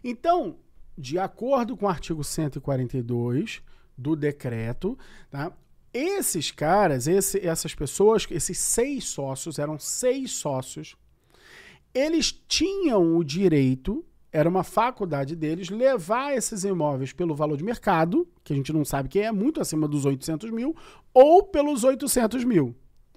[0.05, 0.57] Então,
[0.96, 3.62] de acordo com o artigo 142
[3.96, 4.98] do decreto,
[5.31, 5.52] tá?
[5.92, 10.96] esses caras, esse, essas pessoas, esses seis sócios, eram seis sócios,
[11.94, 18.26] eles tinham o direito era uma faculdade deles levar esses imóveis pelo valor de mercado,
[18.42, 20.74] que a gente não sabe que é muito acima dos 800 mil,
[21.12, 22.74] ou pelos 800 mil.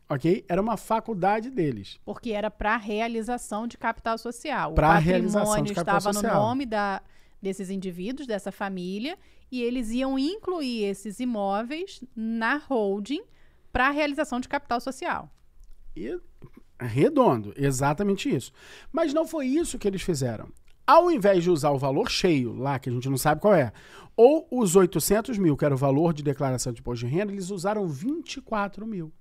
[0.09, 0.45] Ok?
[0.47, 1.97] Era uma faculdade deles.
[2.05, 4.73] Porque era para realização de capital social.
[4.73, 6.35] Para realização de capital estava social.
[6.35, 7.01] no nome da,
[7.45, 9.17] desses indivíduos, dessa família,
[9.51, 13.21] e eles iam incluir esses imóveis na holding
[13.71, 15.29] para realização de capital social.
[15.95, 16.19] E
[16.79, 18.51] redondo, exatamente isso.
[18.91, 20.49] Mas não foi isso que eles fizeram.
[20.87, 23.71] Ao invés de usar o valor cheio, lá que a gente não sabe qual é,
[24.15, 27.51] ou os 800 mil, que era o valor de declaração de imposto de renda, eles
[27.51, 29.13] usaram 24 mil.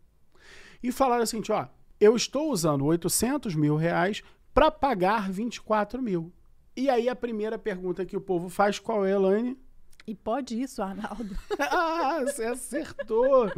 [0.83, 1.67] E falaram assim: ó,
[2.01, 4.23] eu estou usando 800 mil reais
[4.55, 6.33] para pagar 24 mil.
[6.77, 9.57] E aí a primeira pergunta que o povo faz, qual é, Elaine?
[10.07, 11.37] E pode isso, Arnaldo?
[11.59, 13.51] ah, você acertou!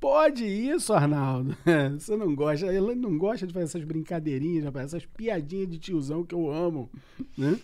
[0.00, 1.56] Pode isso, Arnaldo.
[1.96, 6.34] Você não gosta, ela não gosta de fazer essas brincadeirinhas, essas piadinhas de tiozão que
[6.34, 6.90] eu amo,
[7.38, 7.56] né?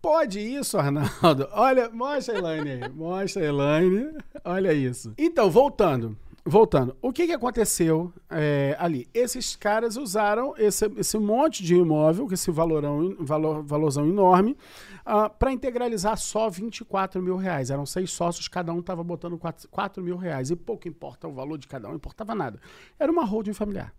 [0.00, 1.48] Pode isso, Arnaldo.
[1.50, 2.88] Olha, mostra a Elaine aí.
[2.88, 4.16] Mostra a Elaine.
[4.44, 5.12] Olha isso.
[5.18, 6.16] Então, voltando.
[6.48, 6.96] Voltando.
[7.02, 9.06] O que, que aconteceu é, ali?
[9.12, 14.56] Esses caras usaram esse, esse monte de imóvel, esse valorão, valor, valorzão enorme,
[15.00, 17.70] uh, para integralizar só 24 mil reais.
[17.70, 20.50] Eram seis sócios, cada um estava botando 4, 4 mil reais.
[20.50, 22.58] E pouco importa o valor de cada um, não importava nada.
[22.98, 23.92] Era uma holding familiar.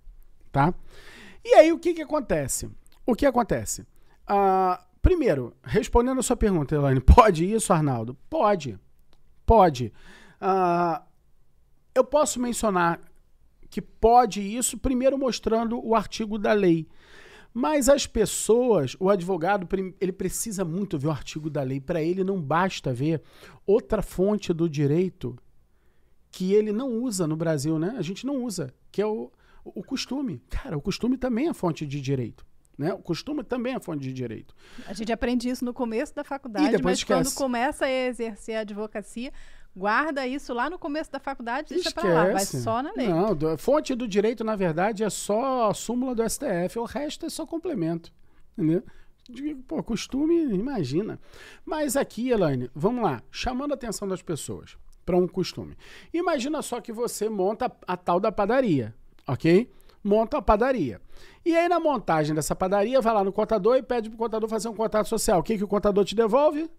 [0.52, 0.74] Tá?
[1.46, 2.68] E aí, o que, que acontece?
[3.06, 3.84] O que acontece?
[4.28, 8.18] Uh, primeiro, respondendo a sua pergunta, Elaine, pode isso, Arnaldo?
[8.28, 8.80] Pode.
[9.46, 9.94] Pode.
[10.42, 11.09] Uh,
[12.00, 13.02] eu posso mencionar
[13.70, 16.88] que pode isso, primeiro mostrando o artigo da lei.
[17.54, 19.68] Mas as pessoas, o advogado,
[20.00, 21.80] ele precisa muito ver o artigo da lei.
[21.80, 23.22] Para ele não basta ver
[23.66, 25.36] outra fonte do direito
[26.32, 27.96] que ele não usa no Brasil, né?
[27.98, 29.32] A gente não usa, que é o,
[29.64, 30.42] o, costume.
[30.50, 32.46] Cara, o costume também é fonte de direito.
[32.78, 32.94] Né?
[32.94, 34.56] O costume também é fonte de direito.
[34.88, 37.06] A gente aprende isso no começo da faculdade, mas esquece.
[37.06, 39.34] quando começa a exercer a advocacia,
[39.76, 43.08] guarda isso lá no começo da faculdade, deixa para lá, vai só na lei.
[43.08, 47.26] Não, a fonte do direito, na verdade, é só a súmula do STF, o resto
[47.26, 48.12] é só complemento.
[48.58, 48.84] Entendeu?
[49.68, 51.20] Pô, costume, imagina.
[51.64, 55.78] Mas aqui, Elaine, vamos lá, chamando a atenção das pessoas para um costume.
[56.14, 58.94] Imagina só que você monta a tal da padaria,
[59.28, 59.72] ok?
[60.04, 61.02] monta a padaria.
[61.46, 64.70] E aí, na montagem dessa padaria, vai lá no contador e pede pro contador fazer
[64.70, 65.40] um contrato social.
[65.40, 66.70] O que, que o contador te devolve?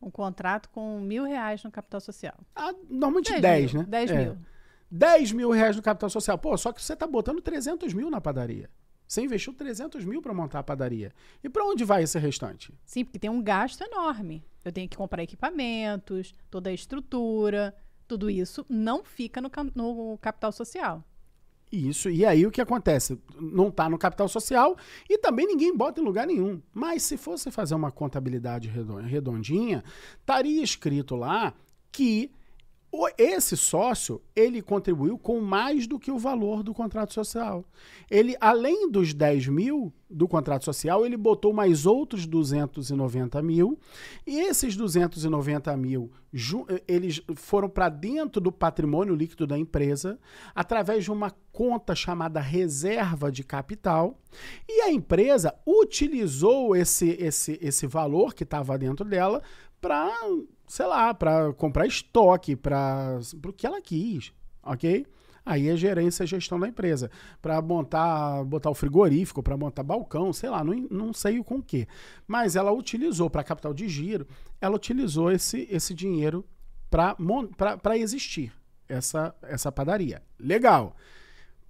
[0.00, 2.34] Um contrato com mil reais no capital social.
[2.54, 3.84] Ah, normalmente 10, né?
[3.88, 4.16] 10 é.
[4.16, 4.38] mil.
[4.90, 6.38] 10 mil reais no capital social.
[6.38, 8.70] Pô, só que você tá botando 300 mil na padaria.
[9.06, 11.12] Você investiu 300 mil para montar a padaria.
[11.42, 12.74] E para onde vai esse restante?
[12.84, 14.44] Sim, porque tem um gasto enorme.
[14.62, 17.74] Eu tenho que comprar equipamentos, toda a estrutura,
[18.06, 21.02] tudo isso não fica no, no capital social.
[21.70, 23.18] Isso, e aí o que acontece?
[23.38, 24.76] Não está no capital social
[25.08, 26.62] e também ninguém bota em lugar nenhum.
[26.72, 28.70] Mas se fosse fazer uma contabilidade
[29.06, 29.84] redondinha,
[30.20, 31.52] estaria escrito lá
[31.92, 32.30] que
[33.18, 37.64] esse sócio, ele contribuiu com mais do que o valor do contrato social.
[38.10, 43.78] Ele, além dos 10 mil do contrato social, ele botou mais outros 290 mil.
[44.26, 46.10] E esses 290 mil,
[46.86, 50.18] eles foram para dentro do patrimônio líquido da empresa,
[50.54, 54.18] através de uma conta chamada reserva de capital.
[54.66, 59.42] E a empresa utilizou esse, esse, esse valor que estava dentro dela
[59.78, 60.10] para
[60.68, 65.06] sei lá, para comprar estoque, para o que ela quis, ok?
[65.44, 67.10] Aí é gerência e gestão da empresa.
[67.40, 71.62] Para montar, botar o frigorífico, para montar balcão, sei lá, não, não sei o com
[71.62, 71.88] que.
[72.26, 74.26] Mas ela utilizou para capital de giro,
[74.60, 76.44] ela utilizou esse, esse dinheiro
[76.90, 78.52] para existir,
[78.86, 80.22] essa, essa padaria.
[80.38, 80.94] Legal.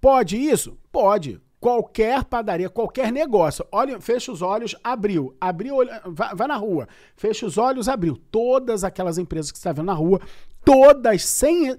[0.01, 0.77] Pode isso?
[0.91, 1.39] Pode.
[1.59, 3.65] Qualquer padaria, qualquer negócio.
[3.69, 5.35] Olha, fecha os olhos, abriu.
[5.41, 6.87] Abriu, vai, vai na rua.
[7.17, 8.15] Fecha os olhos, abriu.
[8.31, 10.21] Todas aquelas empresas que você está vendo na rua,
[10.63, 11.75] todas sem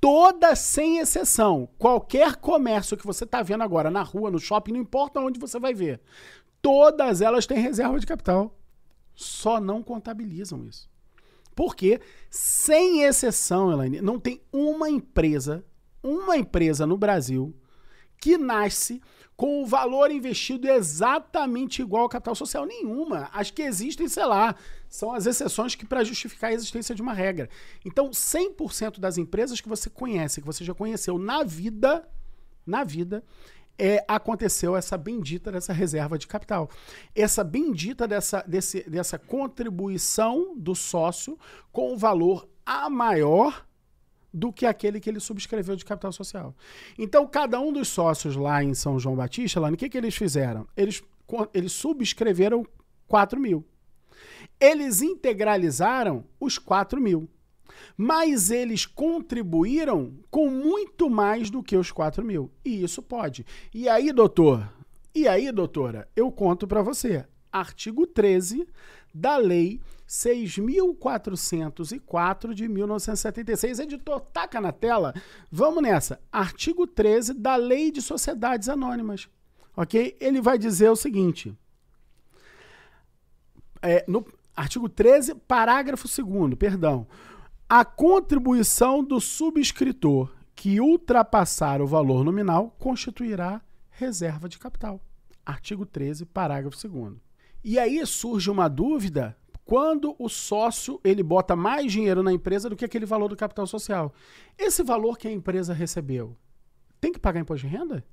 [0.00, 1.68] todas sem exceção.
[1.76, 5.58] Qualquer comércio que você está vendo agora na rua, no shopping, não importa onde você
[5.58, 6.00] vai ver.
[6.62, 8.56] Todas elas têm reserva de capital.
[9.12, 10.88] Só não contabilizam isso.
[11.54, 12.00] Porque,
[12.30, 15.64] sem exceção, Elaine, não tem uma empresa,
[16.02, 17.54] uma empresa no Brasil
[18.20, 19.00] que nasce
[19.40, 23.30] com o valor investido exatamente igual ao capital social nenhuma.
[23.32, 24.54] As que existem, sei lá,
[24.86, 27.48] são as exceções que para justificar a existência de uma regra.
[27.82, 32.06] Então, 100% das empresas que você conhece, que você já conheceu na vida,
[32.66, 33.24] na vida,
[33.78, 36.68] é, aconteceu essa bendita dessa reserva de capital.
[37.14, 41.38] Essa bendita dessa, desse, dessa contribuição do sócio
[41.72, 43.66] com o valor a maior
[44.32, 46.54] do que aquele que ele subscreveu de capital social.
[46.98, 50.14] Então, cada um dos sócios lá em São João Batista, lá, o que, que eles
[50.14, 50.66] fizeram?
[50.76, 51.02] Eles,
[51.52, 52.64] eles subscreveram
[53.08, 53.64] 4 mil.
[54.60, 57.28] Eles integralizaram os 4 mil.
[57.96, 62.50] Mas eles contribuíram com muito mais do que os 4 mil.
[62.64, 63.44] E isso pode.
[63.74, 64.70] E aí, doutor?
[65.14, 66.08] E aí, doutora?
[66.14, 67.24] Eu conto para você.
[67.50, 68.66] Artigo 13
[69.12, 69.80] da Lei
[70.10, 73.78] 6.404 de 1976.
[73.78, 75.14] Editor, taca na tela.
[75.52, 76.20] Vamos nessa.
[76.32, 79.28] Artigo 13 da Lei de Sociedades Anônimas.
[79.76, 80.16] Ok?
[80.20, 81.56] Ele vai dizer o seguinte.
[83.80, 87.06] É, no artigo 13, parágrafo 2, perdão.
[87.68, 95.00] A contribuição do subscritor que ultrapassar o valor nominal constituirá reserva de capital.
[95.46, 97.14] Artigo 13, parágrafo 2.
[97.62, 99.36] E aí surge uma dúvida
[99.70, 103.68] quando o sócio ele bota mais dinheiro na empresa do que aquele valor do capital
[103.68, 104.12] social.
[104.58, 106.36] Esse valor que a empresa recebeu
[107.00, 108.04] tem que pagar imposto de renda?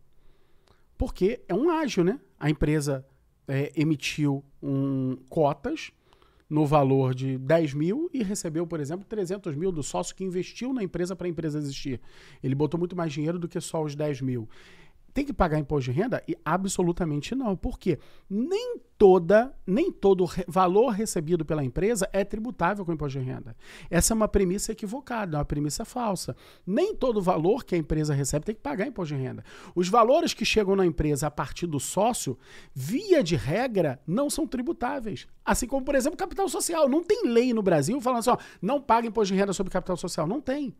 [1.00, 2.20] Porque é um ágio, né?
[2.40, 3.04] A empresa
[3.48, 5.92] é, emitiu um, cotas
[6.48, 10.72] no valor de 10 mil e recebeu, por exemplo, 300 mil do sócio que investiu
[10.72, 12.00] na empresa para a empresa existir.
[12.44, 14.48] Ele botou muito mais dinheiro do que só os 10 mil.
[15.18, 16.24] Tem que pagar imposto de renda?
[16.28, 17.56] E absolutamente não.
[17.56, 17.98] Por quê?
[18.30, 23.58] Nem toda, nem todo valor recebido pela empresa é tributável com imposto de renda.
[23.90, 26.36] Essa é uma premissa equivocada, é uma premissa falsa.
[26.68, 29.44] Nem todo valor que a empresa recebe tem que pagar imposto de renda.
[29.74, 32.38] Os valores que chegam na empresa a partir do sócio,
[32.72, 35.26] via de regra, não são tributáveis.
[35.44, 36.88] Assim como, por exemplo, capital social.
[36.88, 39.98] Não tem lei no Brasil falando assim, ó, não paga imposto de renda sobre capital
[39.98, 40.28] social.
[40.28, 40.76] Não tem.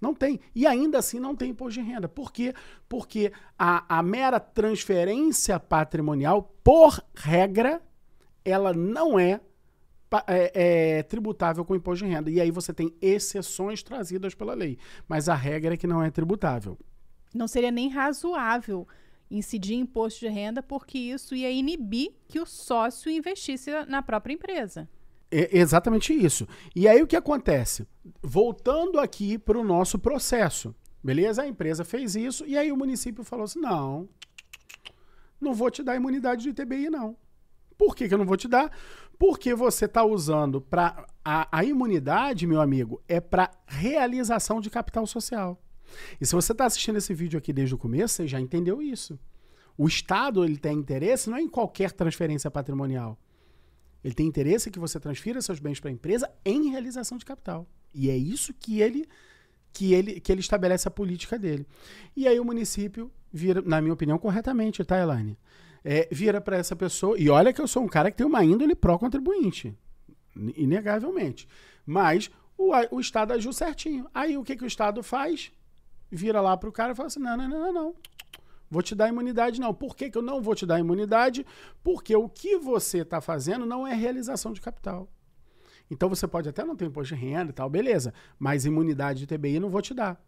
[0.00, 0.40] Não tem.
[0.54, 2.08] E ainda assim não tem imposto de renda.
[2.08, 2.54] Por quê?
[2.88, 7.82] Porque a, a mera transferência patrimonial, por regra,
[8.44, 9.40] ela não é,
[10.26, 12.30] é, é, tributável com imposto de renda.
[12.30, 14.78] E aí você tem exceções trazidas pela lei.
[15.08, 16.78] Mas a regra é que não é tributável.
[17.34, 18.86] Não seria nem razoável
[19.30, 24.88] incidir imposto de renda, porque isso ia inibir que o sócio investisse na própria empresa.
[25.30, 26.48] É exatamente isso.
[26.74, 27.86] E aí o que acontece?
[28.22, 30.74] Voltando aqui para o nosso processo,
[31.04, 31.42] beleza?
[31.42, 34.08] A empresa fez isso e aí o município falou assim: não,
[35.40, 37.16] não vou te dar imunidade de ITBI, não.
[37.76, 38.72] Por que, que eu não vou te dar?
[39.18, 41.06] Porque você está usando para.
[41.24, 45.60] A, a imunidade, meu amigo, é para realização de capital social.
[46.18, 49.18] E se você está assistindo esse vídeo aqui desde o começo, você já entendeu isso.
[49.76, 53.18] O Estado ele tem interesse não é em qualquer transferência patrimonial.
[54.08, 57.66] Ele tem interesse que você transfira seus bens para a empresa em realização de capital.
[57.92, 59.06] E é isso que ele
[59.70, 61.66] que ele que ele estabelece a política dele.
[62.16, 65.36] E aí o município vira, na minha opinião, corretamente, tá, Elaine?
[65.84, 68.42] É, vira para essa pessoa, e olha que eu sou um cara que tem uma
[68.42, 69.76] índole pró-contribuinte,
[70.56, 71.46] inegavelmente.
[71.84, 74.08] Mas o, o Estado agiu certinho.
[74.14, 75.52] Aí o que, que o Estado faz?
[76.10, 77.94] Vira lá para o cara e fala assim: não, não, não, não, não.
[78.70, 79.72] Vou te dar imunidade, não.
[79.72, 81.46] Por que, que eu não vou te dar imunidade?
[81.82, 85.08] Porque o que você está fazendo não é realização de capital.
[85.90, 88.12] Então você pode até não ter imposto de renda e tal, beleza.
[88.38, 90.22] Mas imunidade de TBI não vou te dar.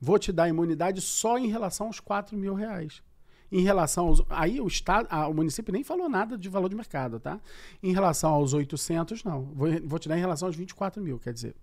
[0.00, 3.02] Vou te dar imunidade só em relação aos 4 mil reais.
[3.50, 4.22] Em relação aos.
[4.28, 7.40] Aí o Estado, o município nem falou nada de valor de mercado, tá?
[7.82, 9.44] Em relação aos 800, não.
[9.54, 11.54] Vou, vou te dar em relação aos 24 mil, quer dizer.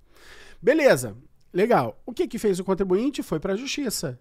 [0.61, 1.15] Beleza,
[1.53, 2.01] legal.
[2.05, 3.23] O que, que fez o contribuinte?
[3.23, 4.19] Foi para a justiça.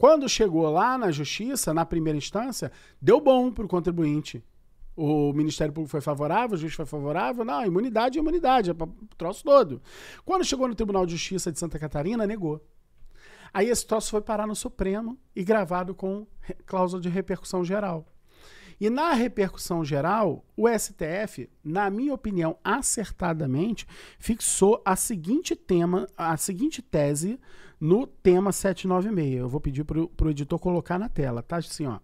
[0.00, 2.72] Quando chegou lá na justiça, na primeira instância,
[3.02, 4.42] deu bom para o contribuinte.
[4.96, 7.44] O Ministério Público foi favorável, o juiz foi favorável.
[7.44, 8.88] Não, imunidade é imunidade, é para
[9.18, 9.82] troço todo.
[10.24, 12.66] Quando chegou no Tribunal de Justiça de Santa Catarina, negou.
[13.52, 16.26] Aí esse troço foi parar no Supremo e gravado com
[16.64, 18.06] cláusula de repercussão geral.
[18.80, 23.86] E na repercussão geral, o STF, na minha opinião, acertadamente,
[24.18, 27.38] fixou a seguinte tema, a seguinte tese
[27.78, 29.40] no tema 796.
[29.40, 31.58] Eu vou pedir para o editor colocar na tela, tá?
[31.58, 31.98] Assim, ó.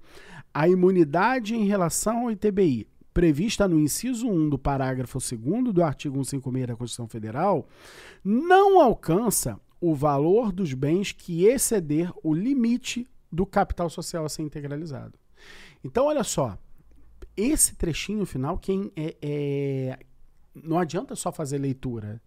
[0.53, 6.23] A imunidade em relação ao ITBI, prevista no inciso 1 do parágrafo 2 do artigo
[6.23, 7.67] 156 da Constituição Federal,
[8.23, 14.43] não alcança o valor dos bens que exceder o limite do capital social a ser
[14.43, 15.19] integralizado.
[15.83, 16.59] Então, olha só,
[17.37, 19.99] esse trechinho final, quem é, é,
[20.55, 22.21] não adianta só fazer leitura.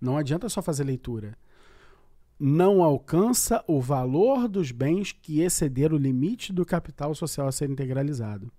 [0.00, 1.36] Não adianta só fazer leitura.
[2.38, 7.68] Não alcança o valor dos bens que exceder o limite do capital social a ser
[7.68, 8.50] integralizado.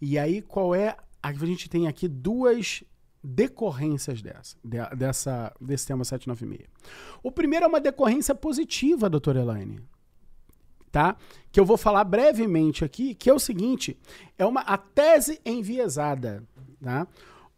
[0.00, 0.96] E aí, qual é.
[1.20, 2.84] A gente tem aqui duas
[3.22, 4.56] decorrências dessa,
[4.96, 6.68] dessa, desse tema 796.
[7.22, 9.80] O primeiro é uma decorrência positiva, doutora Elaine.
[10.90, 11.16] Tá?
[11.52, 13.98] Que eu vou falar brevemente aqui, que é o seguinte:
[14.36, 16.42] é uma a tese enviesada.
[16.82, 17.06] Tá?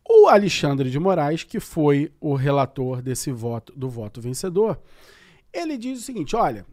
[0.09, 4.81] O Alexandre de Moraes, que foi o relator desse voto, do voto vencedor,
[5.53, 6.67] ele diz o seguinte: olha,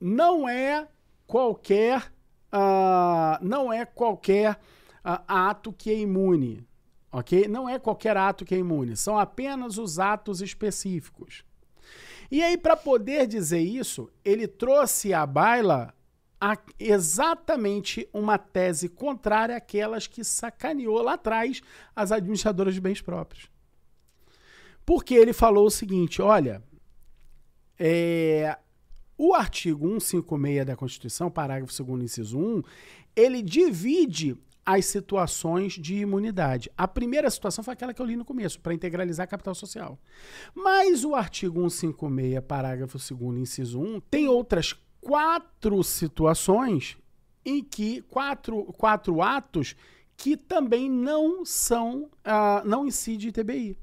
[0.00, 0.86] não é
[1.26, 2.12] qualquer,
[2.52, 4.52] uh, não é qualquer
[5.04, 6.66] uh, ato que é imune
[7.14, 7.46] ok?
[7.46, 11.44] Não é qualquer ato que é imune, são apenas os atos específicos.
[12.30, 15.94] E aí, para poder dizer isso, ele trouxe à baila
[16.40, 21.62] a, exatamente uma tese contrária àquelas que sacaneou lá atrás
[21.94, 23.50] as administradoras de bens próprios.
[24.84, 26.62] Porque ele falou o seguinte: olha,
[27.78, 28.56] é,
[29.16, 32.62] o artigo 156 da Constituição, parágrafo 2, inciso 1,
[33.16, 36.70] ele divide as situações de imunidade.
[36.76, 39.98] A primeira situação foi aquela que eu li no começo, para integralizar capital social.
[40.54, 46.96] Mas o artigo 156, parágrafo 2, inciso 1, tem outras quatro situações
[47.44, 49.76] em que quatro, quatro atos
[50.16, 53.76] que também não são, uh, não incide ITBI,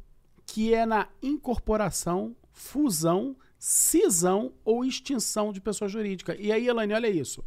[0.45, 6.35] que é na incorporação, fusão, cisão ou extinção de pessoa jurídica.
[6.39, 7.43] E aí, Elaine, olha isso.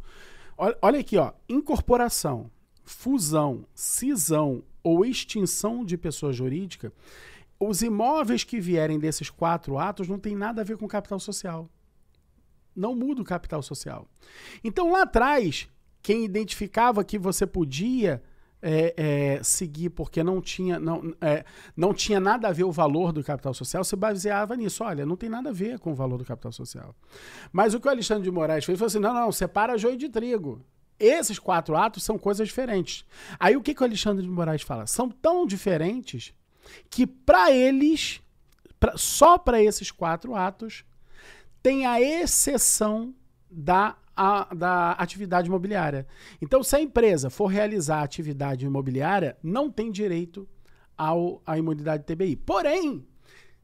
[0.57, 2.49] Olha, olha aqui, ó, incorporação,
[2.85, 6.93] fusão, cisão ou extinção de pessoa jurídica,
[7.59, 11.69] os imóveis que vierem desses quatro atos não tem nada a ver com capital social.
[12.75, 14.07] Não muda o capital social.
[14.63, 15.67] Então, lá atrás,
[16.01, 18.21] quem identificava que você podia
[18.61, 21.45] é, é, seguir porque não tinha, não, é,
[21.77, 24.83] não tinha nada a ver o valor do capital social, se baseava nisso.
[24.83, 26.95] Olha, não tem nada a ver com o valor do capital social.
[27.51, 30.09] Mas o que o Alexandre de Moraes fez foi assim: não, não, separa joio de
[30.09, 30.61] trigo.
[30.99, 33.05] Esses quatro atos são coisas diferentes.
[33.39, 34.87] Aí o que, que o Alexandre de Moraes fala?
[34.87, 36.33] São tão diferentes
[36.89, 38.21] que para eles,
[38.79, 40.85] pra, só para esses quatro atos,
[41.61, 43.13] tem a exceção
[43.51, 46.07] da, a, da atividade imobiliária.
[46.41, 50.47] Então, se a empresa for realizar atividade imobiliária, não tem direito
[50.97, 52.35] ao, à imunidade TBI.
[52.37, 53.05] Porém,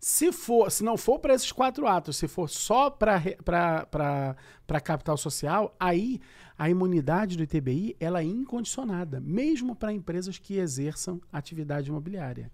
[0.03, 4.36] Se for, se não for para esses quatro atos, se for só para
[4.84, 6.19] capital social, aí
[6.62, 12.51] a imunidade do ITBI ela é incondicionada, mesmo para empresas que exerçam atividade imobiliária.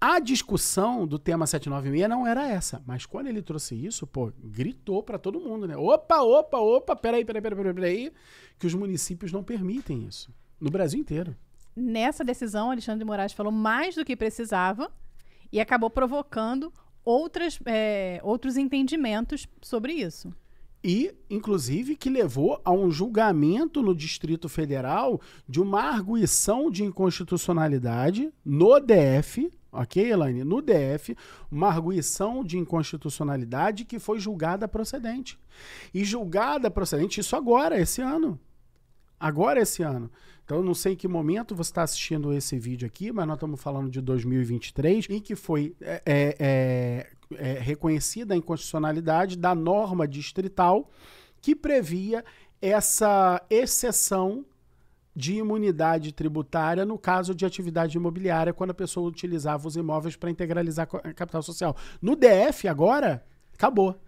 [0.00, 5.02] A discussão do tema 796 não era essa, mas quando ele trouxe isso, pô, gritou
[5.02, 5.76] para todo mundo, né?
[5.76, 8.12] Opa, opa, opa, peraí, peraí, peraí, peraí, peraí,
[8.58, 10.34] que os municípios não permitem isso.
[10.58, 11.36] No Brasil inteiro.
[11.76, 14.90] Nessa decisão, Alexandre de Moraes falou mais do que precisava
[15.52, 16.72] e acabou provocando
[17.04, 20.32] outras, é, outros entendimentos sobre isso.
[20.88, 28.32] E, inclusive, que levou a um julgamento no Distrito Federal de uma arguição de inconstitucionalidade
[28.44, 30.44] no DF, ok, Elaine?
[30.44, 31.16] No DF,
[31.50, 35.36] uma arguição de inconstitucionalidade que foi julgada procedente.
[35.92, 38.38] E julgada procedente, isso agora, esse ano.
[39.18, 40.08] Agora, esse ano.
[40.44, 43.34] Então, eu não sei em que momento você está assistindo esse vídeo aqui, mas nós
[43.34, 50.06] estamos falando de 2023, em que foi é, é, é, reconhecida a inconstitucionalidade da norma
[50.06, 50.90] distrital
[51.40, 52.24] que previa
[52.60, 54.44] essa exceção
[55.14, 60.30] de imunidade tributária no caso de atividade imobiliária, quando a pessoa utilizava os imóveis para
[60.30, 61.74] integralizar a capital social.
[62.02, 63.24] No DF, agora,
[63.54, 63.98] acabou.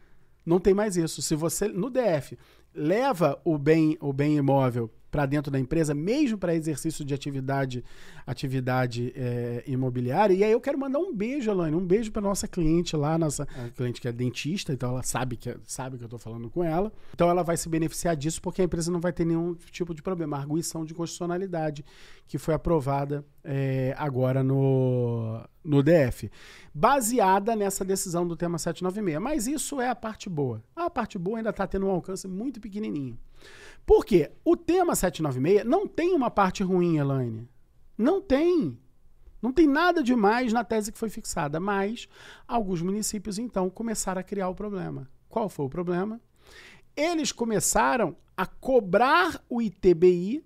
[0.44, 1.22] Não tem mais isso.
[1.22, 2.38] Se você, no DF,
[2.74, 7.84] leva o bem, o bem imóvel para dentro da empresa, mesmo para exercício de atividade,
[8.26, 10.34] atividade é, imobiliária.
[10.34, 13.46] E aí eu quero mandar um beijo, Elaine, um beijo para nossa cliente lá, nossa
[13.76, 16.92] cliente que é dentista, então ela sabe que sabe que eu estou falando com ela.
[17.14, 20.02] Então ela vai se beneficiar disso porque a empresa não vai ter nenhum tipo de
[20.02, 20.36] problema.
[20.36, 21.84] A arguição de constitucionalidade
[22.26, 26.30] que foi aprovada é, agora no, no DF,
[26.74, 29.22] baseada nessa decisão do tema 796.
[29.22, 30.62] Mas isso é a parte boa.
[30.76, 33.18] A parte boa ainda está tendo um alcance muito pequenininho.
[33.88, 34.30] Por quê?
[34.44, 37.48] O tema 796 não tem uma parte ruim, Elaine.
[37.96, 38.78] Não tem.
[39.40, 42.06] Não tem nada demais na tese que foi fixada, mas
[42.46, 45.08] alguns municípios então começaram a criar o problema.
[45.26, 46.20] Qual foi o problema?
[46.94, 50.44] Eles começaram a cobrar o ITBI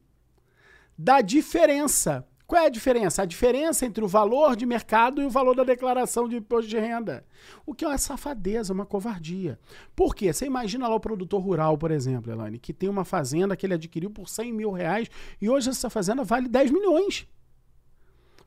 [0.97, 3.23] da diferença qual é a diferença?
[3.23, 6.79] A diferença entre o valor de mercado e o valor da declaração de imposto de
[6.79, 7.25] renda.
[7.65, 9.59] O que é uma safadeza, uma covardia.
[9.97, 10.31] Por quê?
[10.31, 13.73] Você imagina lá o produtor rural, por exemplo, Elane, que tem uma fazenda que ele
[13.73, 15.09] adquiriu por 100 mil reais
[15.41, 17.27] e hoje essa fazenda vale 10 milhões.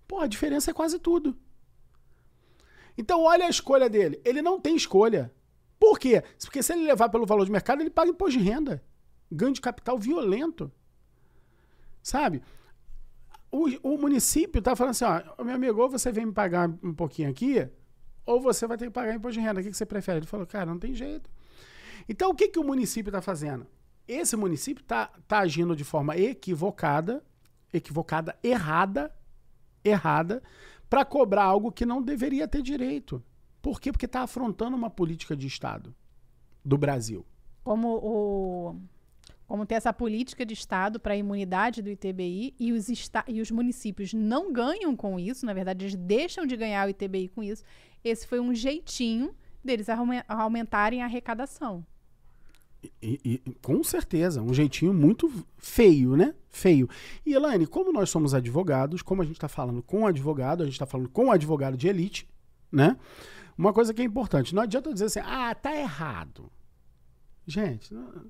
[0.08, 1.36] Pô, a diferença é quase tudo.
[2.96, 4.22] Então, olha a escolha dele.
[4.24, 5.34] Ele não tem escolha.
[5.80, 6.24] Por quê?
[6.42, 8.84] Porque se ele levar pelo valor de mercado, ele paga imposto de renda.
[9.32, 10.72] Ganho de capital violento.
[12.04, 12.44] Sabe?
[13.56, 16.94] O, o município está falando assim, ó, meu amigo, ou você vem me pagar um
[16.94, 17.66] pouquinho aqui,
[18.26, 19.62] ou você vai ter que pagar imposto de renda.
[19.62, 20.20] O que, que você prefere?
[20.20, 21.30] Ele falou, cara, não tem jeito.
[22.10, 23.66] Então, o que, que o município está fazendo?
[24.06, 27.24] Esse município está tá agindo de forma equivocada,
[27.72, 29.14] equivocada, errada,
[29.84, 30.44] errada,
[30.90, 33.24] para cobrar algo que não deveria ter direito.
[33.62, 33.92] Por quê?
[33.92, 35.96] Porque está afrontando uma política de Estado
[36.64, 37.26] do Brasil.
[37.64, 38.76] Como o
[39.48, 42.88] como ter essa política de Estado para a imunidade do ITBI e os,
[43.28, 47.30] e os municípios não ganham com isso, na verdade, eles deixam de ganhar o ITBI
[47.30, 47.64] com isso.
[48.04, 49.88] Esse foi um jeitinho deles
[50.28, 51.86] aumentarem a arrecadação.
[53.02, 56.36] E, e, com certeza, um jeitinho muito feio, né?
[56.50, 56.88] Feio.
[57.26, 60.76] E Elaine, como nós somos advogados, como a gente está falando com advogado, a gente
[60.76, 62.30] está falando com advogado de elite,
[62.72, 62.98] né?
[63.58, 66.52] Uma coisa que é importante, não adianta dizer assim, ah, tá errado.
[67.48, 68.26] Gente, não,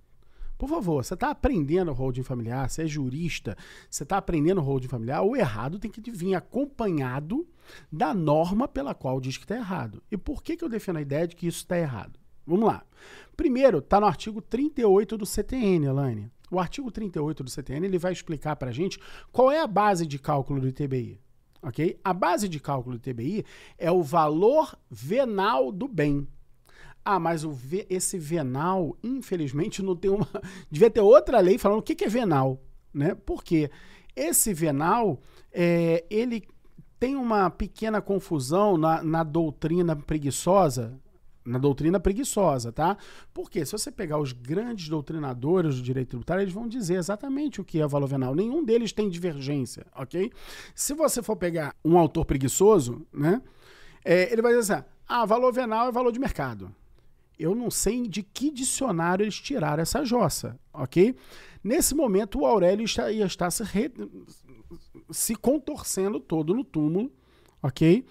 [0.57, 3.57] por favor, você está aprendendo holding familiar, você é jurista,
[3.89, 7.47] você está aprendendo holding familiar, o errado tem que vir acompanhado
[7.91, 10.01] da norma pela qual diz que está errado.
[10.11, 12.19] E por que, que eu defendo a ideia de que isso está errado?
[12.45, 12.85] Vamos lá.
[13.35, 16.31] Primeiro, está no artigo 38 do CTN, Elaine.
[16.49, 18.99] O artigo 38 do CTN ele vai explicar para a gente
[19.31, 21.19] qual é a base de cálculo do ITBI.
[21.61, 21.99] ok?
[22.03, 23.43] A base de cálculo do ITBI
[23.77, 26.27] é o valor venal do bem.
[27.07, 27.55] Ah, mas o
[27.87, 30.27] esse venal, infelizmente, não tem uma.
[30.71, 32.59] Devia ter outra lei falando o que, que é venal,
[32.91, 33.13] né?
[33.13, 33.69] Por quê?
[34.15, 36.47] Esse venal, é, ele
[36.99, 40.99] tem uma pequena confusão na, na doutrina preguiçosa,
[41.45, 42.97] na doutrina preguiçosa, tá?
[43.31, 47.63] Porque se você pegar os grandes doutrinadores do direito tributário, eles vão dizer exatamente o
[47.63, 48.33] que é valor venal.
[48.33, 50.31] Nenhum deles tem divergência, ok?
[50.73, 53.43] Se você for pegar um autor preguiçoso, né?
[54.03, 56.73] É, ele vai dizer assim: ah, valor venal é valor de mercado.
[57.37, 61.15] Eu não sei de que dicionário eles tiraram essa jossa, ok?
[61.63, 63.91] Nesse momento, o Aurélio está, ia estar se, re,
[65.09, 67.11] se contorcendo todo no túmulo,
[67.61, 67.99] ok?
[67.99, 68.05] Uh,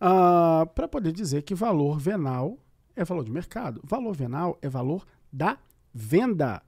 [0.00, 2.58] ah, Para poder dizer que valor venal
[2.94, 3.80] é valor de mercado.
[3.84, 5.58] Valor venal é valor da
[5.92, 6.62] venda.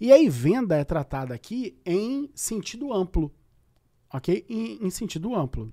[0.00, 3.32] E aí, venda é tratada aqui em sentido amplo,
[4.12, 4.44] ok?
[4.48, 5.72] Em, em sentido amplo.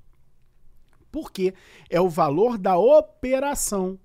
[1.12, 1.54] Porque
[1.90, 4.00] é o valor da operação.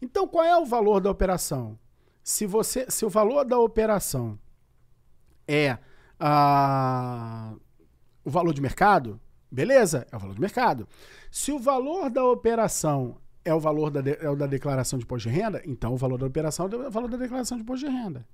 [0.00, 1.78] Então, qual é o valor da operação?
[2.22, 4.38] Se, você, se o valor da operação
[5.46, 5.78] é
[6.18, 7.54] ah,
[8.24, 9.20] o valor de mercado,
[9.50, 10.88] beleza, é o valor de mercado.
[11.30, 15.04] Se o valor da operação é o valor da, de, é o da declaração de
[15.04, 17.86] imposto de renda, então o valor da operação é o valor da declaração de imposto
[17.86, 18.26] de renda.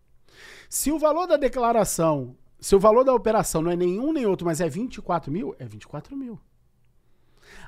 [0.68, 4.46] Se o valor da declaração, se o valor da operação não é nenhum nem outro,
[4.46, 6.40] mas é 24 mil, é 24 mil.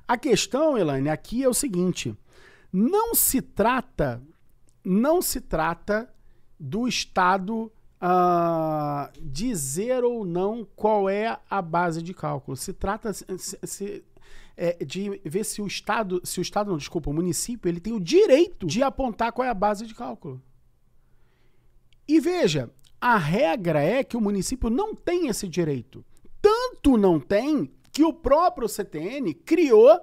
[0.09, 2.17] A questão, Elaine, aqui é o seguinte:
[2.77, 4.21] não se trata,
[4.85, 6.13] não se trata
[6.59, 7.71] do Estado
[8.03, 12.57] uh, dizer ou não qual é a base de cálculo.
[12.57, 13.25] Se trata se,
[13.63, 14.05] se,
[14.57, 17.93] é, de ver se o Estado, se o Estado, não, desculpa, o município, ele tem
[17.93, 20.43] o direito de apontar qual é a base de cálculo.
[22.09, 22.69] E veja,
[23.01, 26.05] a regra é que o município não tem esse direito.
[26.43, 30.01] Tanto não tem que o próprio CTN criou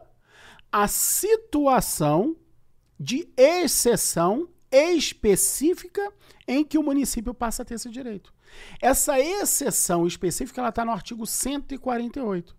[0.72, 2.38] a situação
[3.02, 6.14] de exceção específica
[6.47, 8.32] em que o município passa a ter esse direito.
[8.80, 12.56] Essa exceção específica está no artigo 148.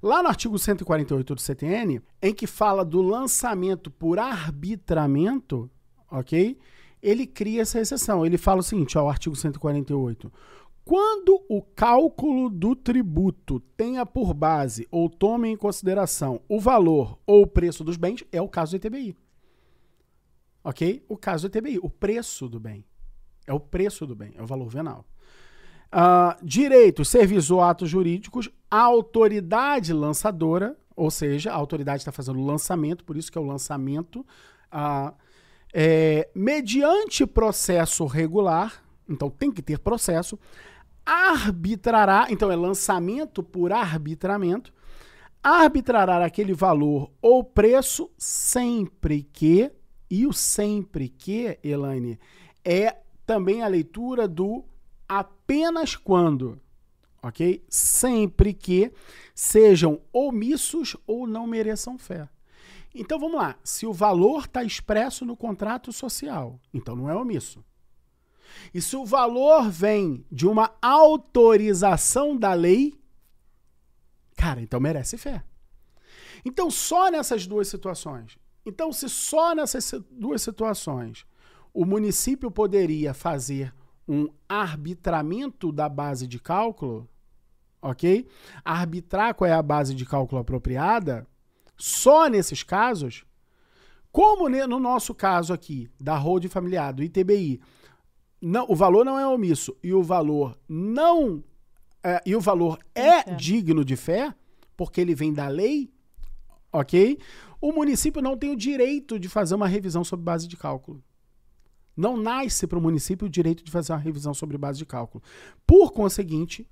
[0.00, 5.68] Lá no artigo 148 do CTN, em que fala do lançamento por arbitramento,
[6.08, 6.56] ok?
[7.02, 8.24] Ele cria essa exceção.
[8.24, 10.32] Ele fala o seguinte, ó, o artigo 148.
[10.84, 17.42] Quando o cálculo do tributo tenha por base ou tome em consideração o valor ou
[17.42, 19.16] o preço dos bens, é o caso do ITBI.
[20.64, 21.04] Ok?
[21.08, 22.84] O caso do ITBI, o preço do bem.
[23.46, 25.04] É o preço do bem, é o valor venal.
[25.92, 32.38] Uh, direitos, serviços ou atos jurídicos, a autoridade lançadora, ou seja, a autoridade está fazendo
[32.38, 34.20] o lançamento, por isso que é o lançamento,
[34.72, 35.12] uh,
[35.72, 40.38] é, mediante processo regular, então tem que ter processo,
[41.04, 44.72] arbitrará, então é lançamento por arbitramento,
[45.42, 49.70] arbitrará aquele valor ou preço sempre que,
[50.12, 52.20] e o sempre que, Elaine,
[52.62, 54.62] é também a leitura do
[55.08, 56.60] apenas quando,
[57.22, 57.64] ok?
[57.66, 58.92] Sempre que
[59.34, 62.28] sejam omissos ou não mereçam fé.
[62.94, 63.56] Então vamos lá.
[63.64, 67.64] Se o valor está expresso no contrato social, então não é omisso.
[68.74, 73.00] E se o valor vem de uma autorização da lei,
[74.36, 75.42] cara, então merece fé.
[76.44, 78.41] Então só nessas duas situações.
[78.64, 81.26] Então se só nessas duas situações
[81.72, 83.74] o município poderia fazer
[84.06, 87.08] um arbitramento da base de cálculo,
[87.80, 88.26] ok?
[88.64, 91.26] Arbitrar qual é a base de cálculo apropriada,
[91.76, 93.24] só nesses casos,
[94.10, 97.60] como no nosso caso aqui, da Road Familiar, do ITBI,
[98.40, 101.42] não, o valor não é omisso e o valor não
[102.02, 104.34] é, e o valor é digno de fé,
[104.76, 105.90] porque ele vem da lei,
[106.72, 107.18] ok?
[107.62, 111.00] O município não tem o direito de fazer uma revisão sobre base de cálculo.
[111.96, 115.22] Não nasce para o município o direito de fazer uma revisão sobre base de cálculo.
[115.64, 116.68] Por conseguinte,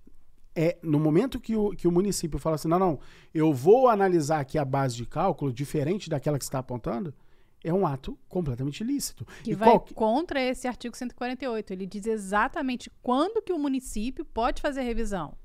[0.53, 2.99] é no momento que o, que o município fala assim: não, não,
[3.33, 7.15] eu vou analisar aqui a base de cálculo diferente daquela que você está apontando,
[7.63, 9.25] é um ato completamente ilícito.
[9.45, 9.81] Que e vai qual...
[9.95, 11.73] contra esse artigo 148.
[11.73, 15.37] Ele diz exatamente quando que o município pode fazer revisão.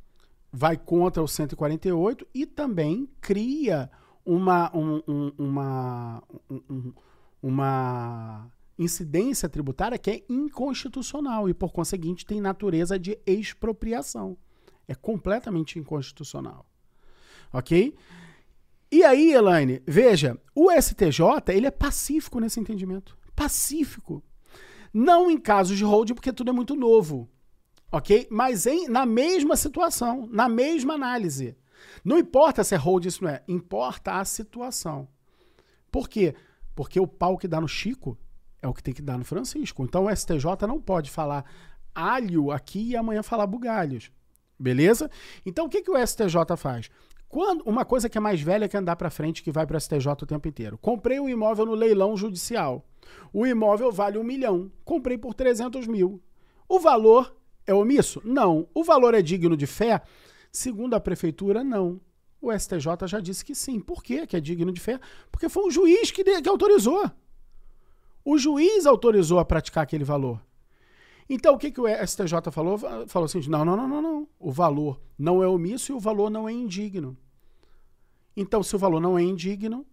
[0.52, 3.92] Vai contra o 148 e também cria
[4.26, 6.94] uma, um, um, uma, um,
[7.42, 14.38] uma incidência tributária que é inconstitucional e, por conseguinte, tem natureza de expropriação.
[14.88, 16.66] É completamente inconstitucional.
[17.54, 17.96] Ok?
[18.92, 23.18] E aí, Elaine, veja, o STJ ele é pacífico nesse entendimento.
[23.36, 24.24] Pacífico.
[24.94, 27.30] Não em casos de holding, porque tudo é muito novo.
[27.92, 28.28] Ok?
[28.30, 31.56] Mas em, na mesma situação, na mesma análise.
[32.04, 33.44] Não importa se é holding, isso não é.
[33.48, 35.08] Importa a situação.
[35.92, 36.36] Por quê?
[36.76, 38.18] Porque o pau que dá no Chico
[38.62, 39.84] é o que tem que dar no Francisco.
[39.84, 41.46] Então o STJ não pode falar
[41.94, 44.12] alho aqui e amanhã falar bugalhos.
[44.60, 45.10] Beleza?
[45.46, 46.90] Então o que, que o STJ faz?
[47.28, 49.80] Quando, uma coisa que é mais velha que andar para frente, que vai para o
[49.80, 50.78] STJ o tempo inteiro.
[50.78, 52.86] Comprei um imóvel no leilão judicial.
[53.34, 54.72] O imóvel vale um milhão.
[54.84, 56.22] Comprei por 300 mil.
[56.68, 57.36] O valor
[57.68, 58.22] é omisso?
[58.24, 58.68] Não.
[58.74, 60.02] O valor é digno de fé?
[60.56, 62.00] Segundo a prefeitura, não.
[62.42, 63.78] O STJ já disse que sim.
[63.78, 65.02] Por quê que é digno de fé?
[65.30, 67.12] Porque foi um juiz que, que autorizou.
[68.24, 70.42] O juiz autorizou a praticar aquele valor.
[71.30, 72.78] Então, o que, que o STJ falou?
[73.06, 74.28] Falou assim: não, não, não, não, não.
[74.40, 77.18] O valor não é omisso e o valor não é indigno.
[78.34, 79.86] Então, se o valor não é indigno,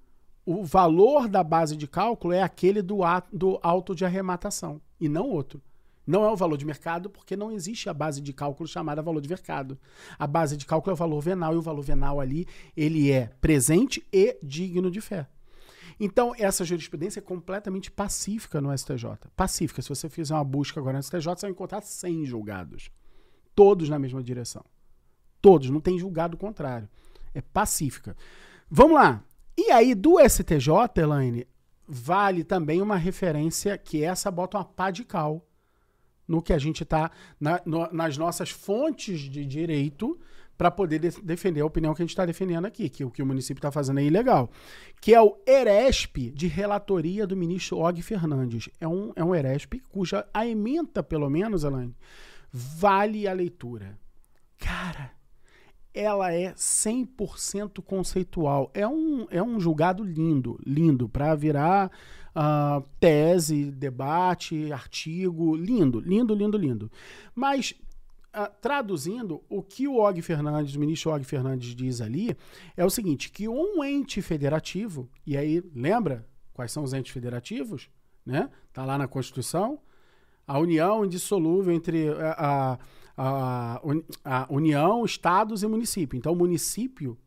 [0.46, 5.08] o valor da base de cálculo é aquele do, ato, do auto de arrematação e
[5.08, 5.60] não outro.
[6.06, 9.20] Não é o valor de mercado, porque não existe a base de cálculo chamada valor
[9.20, 9.78] de mercado.
[10.18, 12.46] A base de cálculo é o valor venal, e o valor venal ali,
[12.76, 15.28] ele é presente e digno de fé.
[16.00, 19.28] Então, essa jurisprudência é completamente pacífica no STJ.
[19.36, 19.80] Pacífica.
[19.82, 22.90] Se você fizer uma busca agora no STJ, você vai encontrar 100 julgados.
[23.54, 24.64] Todos na mesma direção.
[25.40, 25.70] Todos.
[25.70, 26.88] Não tem julgado contrário.
[27.32, 28.16] É pacífica.
[28.68, 29.22] Vamos lá.
[29.56, 31.46] E aí, do STJ, Elaine,
[31.86, 35.46] vale também uma referência que essa bota uma pá de cal
[36.26, 37.10] no que a gente está
[37.40, 40.18] na, no, nas nossas fontes de direito
[40.56, 43.22] para poder de defender a opinião que a gente está defendendo aqui, que o que
[43.22, 44.50] o município está fazendo é ilegal,
[45.00, 48.68] que é o ERESP de relatoria do ministro Og Fernandes.
[48.80, 51.96] É um, é um ERESP cuja a emenda, pelo menos, Elaine,
[52.52, 53.98] vale a leitura.
[54.58, 55.10] Cara,
[55.92, 58.70] ela é 100% conceitual.
[58.72, 61.90] É um, é um julgado lindo, lindo, para virar
[62.36, 65.56] uh, tese, debate, artigo.
[65.56, 66.92] Lindo, lindo, lindo, lindo.
[67.34, 67.74] Mas,
[68.34, 72.36] uh, traduzindo, o que o Og Fernandes, o ministro Og Fernandes diz ali
[72.76, 77.88] é o seguinte: que um ente federativo, e aí lembra quais são os entes federativos?
[78.24, 78.50] Né?
[78.72, 79.78] Tá lá na Constituição.
[80.46, 82.78] A união indissolúvel entre a, a
[83.16, 83.80] a,
[84.24, 86.16] a União, estados e município.
[86.16, 87.18] Então, o município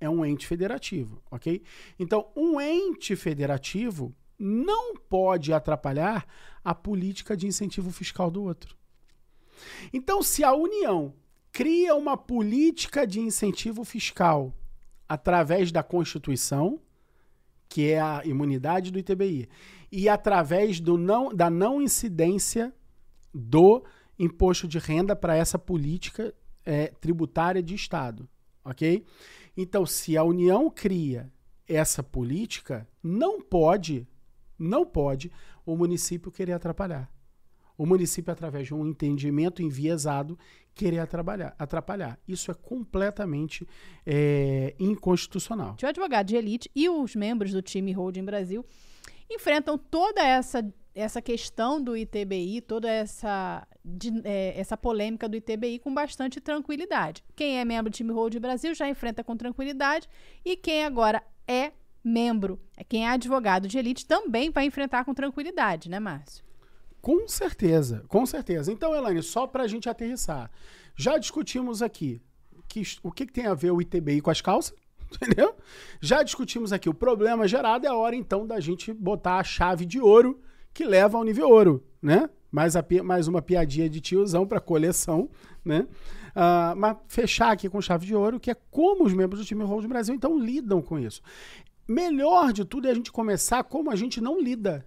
[0.00, 1.62] é um ente federativo, ok?
[1.98, 6.26] Então, um ente federativo não pode atrapalhar
[6.64, 8.76] a política de incentivo fiscal do outro.
[9.92, 11.14] Então, se a União
[11.52, 14.52] cria uma política de incentivo fiscal
[15.08, 16.80] através da Constituição,
[17.68, 19.48] que é a imunidade do ITBI,
[19.90, 22.74] e através do não, da não incidência
[23.32, 23.84] do
[24.18, 28.28] imposto de renda para essa política é, tributária de Estado,
[28.64, 29.04] ok?
[29.56, 31.32] Então, se a União cria
[31.68, 34.06] essa política, não pode,
[34.58, 35.30] não pode
[35.64, 37.10] o município querer atrapalhar.
[37.76, 40.38] O município, através de um entendimento enviesado,
[40.74, 41.54] querer atrapalhar.
[41.58, 42.18] atrapalhar.
[42.26, 43.66] Isso é completamente
[44.06, 45.76] é, inconstitucional.
[45.82, 48.64] O advogado de elite e os membros do time Holding Brasil
[49.28, 50.62] enfrentam toda essa
[50.94, 57.24] essa questão do ITBI, toda essa, de, é, essa polêmica do ITBI com bastante tranquilidade.
[57.34, 60.08] Quem é membro do time Hold Brasil já enfrenta com tranquilidade
[60.44, 61.72] e quem agora é
[62.04, 66.44] membro, é quem é advogado de elite, também vai enfrentar com tranquilidade, né, Márcio?
[67.00, 68.72] Com certeza, com certeza.
[68.72, 70.50] Então, Elaine, só para a gente aterrissar,
[70.96, 72.20] já discutimos aqui
[72.68, 74.74] que, o que, que tem a ver o ITBI com as calças,
[75.12, 75.54] entendeu?
[76.00, 79.84] Já discutimos aqui o problema gerado, é a hora então da gente botar a chave
[79.84, 80.40] de ouro
[80.72, 82.28] que leva ao nível ouro, né?
[82.50, 85.28] Mais, a, mais uma piadinha de tiozão para coleção,
[85.64, 85.86] né?
[86.34, 89.62] Uh, mas fechar aqui com chave de ouro, que é como os membros do time
[89.62, 91.22] Hold Brasil então lidam com isso.
[91.86, 94.86] Melhor de tudo é a gente começar como a gente não lida.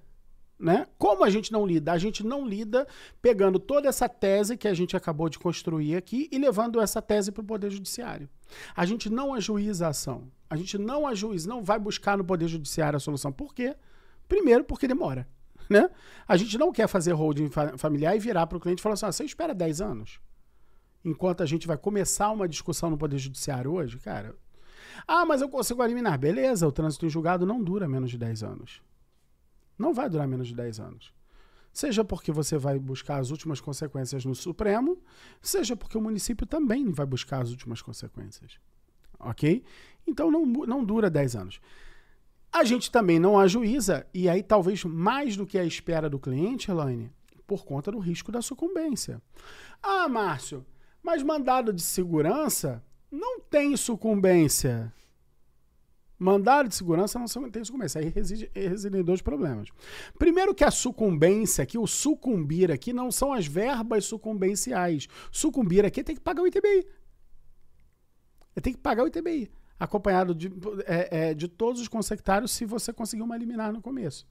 [0.60, 0.88] Né?
[0.98, 1.92] Como a gente não lida?
[1.92, 2.88] A gente não lida
[3.22, 7.32] pegando toda essa tese que a gente acabou de construir aqui e levando essa tese
[7.32, 8.28] para o Poder Judiciário.
[8.76, 10.32] A gente não ajuiza a ação.
[10.50, 13.32] A gente não ajuiza, não vai buscar no Poder Judiciário a solução.
[13.32, 13.76] Por quê?
[14.28, 15.28] Primeiro, porque demora
[15.70, 15.90] né?
[16.28, 19.06] A gente não quer fazer holding familiar e virar para o cliente e falar assim:
[19.06, 20.20] ah, você espera 10 anos?
[21.04, 24.36] Enquanto a gente vai começar uma discussão no Poder Judiciário hoje, cara.
[25.06, 26.18] Ah, mas eu consigo eliminar.
[26.18, 28.82] Beleza, o trânsito em julgado não dura menos de 10 anos.
[29.78, 31.14] Não vai durar menos de 10 anos.
[31.72, 35.00] Seja porque você vai buscar as últimas consequências no Supremo,
[35.42, 38.60] seja porque o município também vai buscar as últimas consequências.
[39.20, 39.64] Ok?
[40.08, 41.62] Então não, não dura 10 anos.
[42.52, 46.72] A gente também não ajuiza, e aí talvez mais do que a espera do cliente,
[46.72, 47.12] Elaine,
[47.46, 49.22] por conta do risco da sucumbência.
[49.84, 50.66] Ah, Márcio,
[51.04, 54.94] mas mandado de segurança não tem sucumbência.
[56.20, 58.02] Mandado de segurança não tem sucumbência.
[58.02, 59.70] Aí reside, residem dois problemas.
[60.18, 65.08] Primeiro que a sucumbência aqui, o sucumbir aqui, não são as verbas sucumbenciais.
[65.32, 66.88] Sucumbir aqui tem que pagar o ITBI.
[68.62, 70.52] Tem que pagar o ITBI acompanhado de,
[70.86, 74.28] é, é, de todos os consectários se você conseguir uma liminar no começo.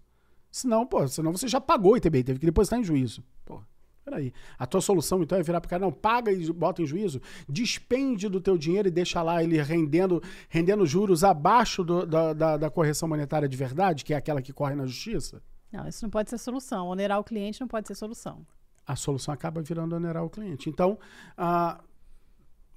[0.50, 3.22] Senão, pô, senão você já pagou o ITBI, teve que depositar em juízo.
[3.44, 3.62] Pô,
[4.06, 4.32] peraí.
[4.56, 8.28] A tua solução, então, é virar pro cara, não, paga e bota em juízo, despende
[8.28, 12.70] do teu dinheiro e deixa lá ele rendendo, rendendo juros abaixo do, da, da, da
[12.70, 15.42] correção monetária de verdade, que é aquela que corre na justiça?
[15.72, 16.86] Não, isso não pode ser solução.
[16.86, 18.46] Onerar o cliente não pode ser solução.
[18.86, 20.70] A solução acaba virando onerar o cliente.
[20.70, 20.96] Então,
[21.36, 21.82] uh,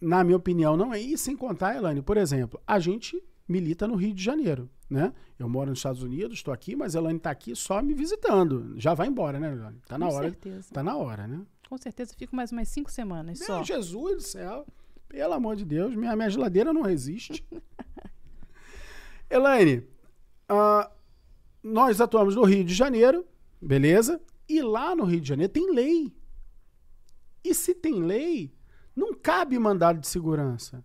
[0.02, 1.00] na minha opinião, não é.
[1.00, 5.12] E sem contar, Elane, por exemplo, a gente milita no Rio de Janeiro, né?
[5.38, 8.76] Eu moro nos Estados Unidos, estou aqui, mas a Elane está aqui só me visitando.
[8.78, 9.82] Já vai embora, né, Elane?
[9.88, 10.30] Tá na Com hora.
[10.30, 10.68] certeza.
[10.72, 11.42] Tá na hora, né?
[11.68, 13.64] Com certeza, fico mais umas cinco semanas Meu só.
[13.64, 14.66] Jesus do céu.
[15.08, 17.44] Pelo amor de Deus, minha, minha geladeira não resiste.
[19.28, 19.88] Elaine,
[20.50, 20.90] uh,
[21.64, 23.26] nós atuamos no Rio de Janeiro,
[23.60, 24.22] beleza?
[24.48, 26.14] E lá no Rio de Janeiro tem lei.
[27.44, 28.54] E se tem lei,
[28.96, 30.84] não cabe mandado de segurança.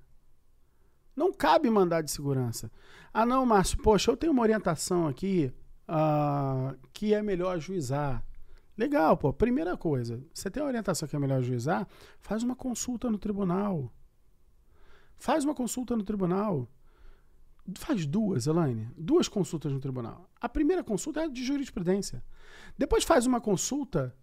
[1.17, 2.71] Não cabe mandado de segurança.
[3.13, 5.53] Ah, não, Márcio, poxa, eu tenho uma orientação aqui
[5.89, 8.25] uh, que é melhor ajuizar.
[8.77, 9.33] Legal, pô.
[9.33, 11.87] Primeira coisa, você tem uma orientação que é melhor ajuizar,
[12.19, 13.93] faz uma consulta no tribunal.
[15.17, 16.69] Faz uma consulta no tribunal.
[17.77, 18.91] Faz duas, Elaine.
[18.97, 20.29] Duas consultas no tribunal.
[20.41, 22.23] A primeira consulta é de jurisprudência.
[22.77, 24.15] Depois faz uma consulta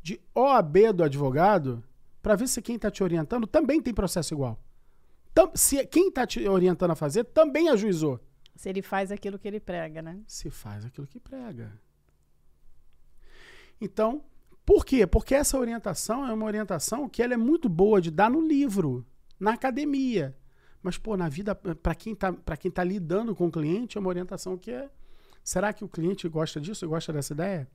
[0.00, 1.82] de OAB do advogado
[2.22, 4.58] para ver se quem está te orientando também tem processo igual.
[5.54, 8.20] Se quem está te orientando a fazer também ajuizou.
[8.54, 10.20] Se ele faz aquilo que ele prega, né?
[10.26, 11.72] Se faz aquilo que prega.
[13.80, 14.24] Então,
[14.64, 15.06] por quê?
[15.06, 19.04] Porque essa orientação é uma orientação que ela é muito boa de dar no livro,
[19.38, 20.36] na academia.
[20.82, 24.08] Mas, pô, na vida, para quem está quem tá lidando com o cliente, é uma
[24.08, 24.88] orientação que é.
[25.42, 27.68] Será que o cliente gosta disso, gosta dessa ideia?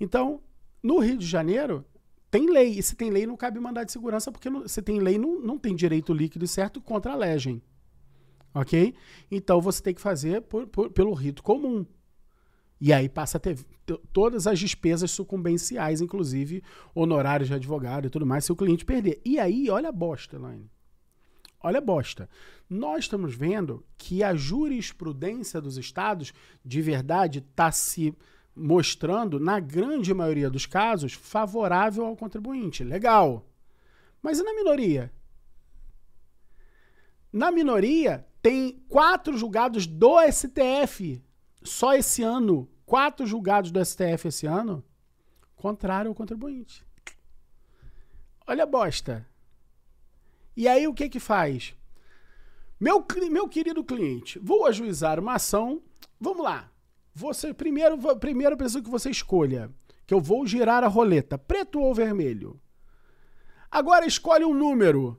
[0.00, 0.40] Então,
[0.82, 1.84] no Rio de Janeiro,
[2.32, 2.78] tem lei.
[2.78, 5.38] E se tem lei, não cabe mandar de segurança, porque não, se tem lei, não,
[5.38, 7.62] não tem direito líquido e certo contra a legem.
[8.54, 8.94] Ok?
[9.30, 11.84] Então você tem que fazer por, por, pelo rito comum.
[12.80, 13.58] E aí passa a ter
[14.12, 16.64] todas as despesas sucumbenciais, inclusive
[16.94, 19.20] honorários de advogado e tudo mais, se o cliente perder.
[19.24, 20.70] E aí, olha a bosta, Elaine.
[21.60, 22.28] Olha a bosta.
[22.68, 26.32] Nós estamos vendo que a jurisprudência dos estados,
[26.64, 28.14] de verdade, está se
[28.54, 32.84] mostrando, na grande maioria dos casos, favorável ao contribuinte.
[32.84, 33.46] Legal.
[34.22, 35.12] Mas e na minoria?
[37.32, 41.22] Na minoria, tem quatro julgados do STF
[41.62, 42.68] só esse ano.
[42.84, 44.84] Quatro julgados do STF esse ano
[45.62, 46.84] contrário ao contribuinte.
[48.44, 49.24] Olha a bosta.
[50.56, 51.76] E aí o que que faz?
[52.80, 55.80] Meu, meu querido cliente, vou ajuizar uma ação.
[56.20, 56.71] Vamos lá.
[57.14, 59.70] Você primeiro, primeiro preciso que você escolha,
[60.06, 62.60] que eu vou girar a roleta, preto ou vermelho.
[63.70, 65.18] Agora escolhe um número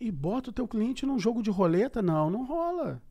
[0.00, 2.02] e bota o teu cliente num jogo de roleta?
[2.02, 3.02] Não, não rola.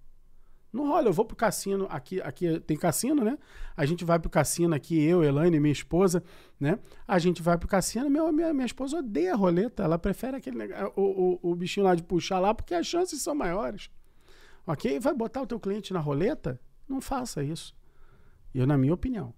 [0.72, 1.08] Não rola.
[1.08, 3.38] Eu vou pro cassino, aqui, aqui tem cassino, né?
[3.78, 6.24] A gente vai pro cassino aqui, eu, Elaine, minha esposa,
[6.60, 6.80] né?
[7.08, 9.84] A gente vai pro cassino, meu, minha, minha esposa odeia roleta.
[9.84, 10.58] Ela prefere aquele
[10.96, 13.90] o, o, o bichinho lá de puxar lá, porque as chances são maiores.
[14.68, 15.00] Ok?
[15.00, 16.60] Vai botar o teu cliente na roleta?
[16.88, 17.74] Não faça isso.
[18.56, 19.34] Eu, na minha opinião.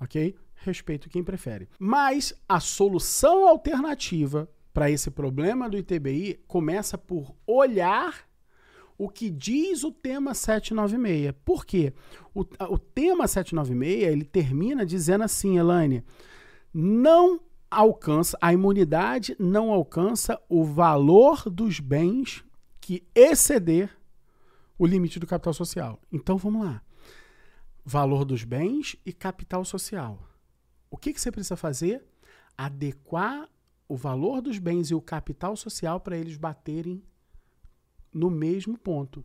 [0.00, 0.34] Ok?
[0.54, 1.68] Respeito quem prefere.
[1.78, 8.26] Mas a solução alternativa para esse problema do ITBI começa por olhar
[8.96, 11.34] o que diz o tema 796.
[11.44, 11.92] Por quê?
[12.34, 16.02] O, o tema 796 ele termina dizendo assim, Elaine,
[16.72, 17.40] não
[17.70, 22.44] alcança, a imunidade não alcança o valor dos bens
[22.80, 23.90] que exceder
[24.78, 26.00] o limite do capital social.
[26.10, 26.82] Então vamos lá.
[27.84, 30.18] Valor dos bens e capital social.
[30.90, 32.02] O que, que você precisa fazer?
[32.56, 33.48] Adequar
[33.86, 37.02] o valor dos bens e o capital social para eles baterem
[38.12, 39.24] no mesmo ponto.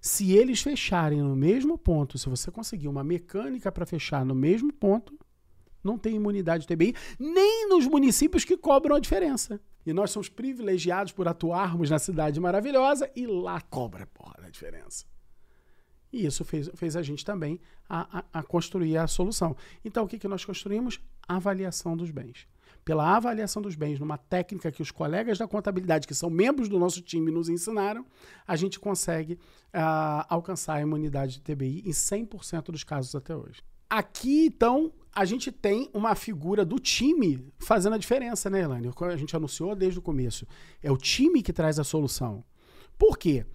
[0.00, 4.72] Se eles fecharem no mesmo ponto, se você conseguir uma mecânica para fechar no mesmo
[4.72, 5.18] ponto,
[5.82, 9.60] não tem imunidade TBI, nem nos municípios que cobram a diferença.
[9.86, 15.04] E nós somos privilegiados por atuarmos na cidade maravilhosa e lá cobra porra, a diferença.
[16.14, 19.56] E isso fez, fez a gente também a, a, a construir a solução.
[19.84, 21.00] Então, o que, que nós construímos?
[21.26, 22.46] Avaliação dos bens
[22.84, 26.78] pela avaliação dos bens, numa técnica que os colegas da contabilidade, que são membros do
[26.78, 28.04] nosso time, nos ensinaram,
[28.46, 33.62] a gente consegue uh, alcançar a imunidade de TBI em 100% dos casos até hoje.
[33.88, 38.90] Aqui, então, a gente tem uma figura do time fazendo a diferença, né, Elaine?
[39.00, 40.46] A gente anunciou desde o começo.
[40.82, 42.44] É o time que traz a solução.
[42.98, 43.46] Por quê?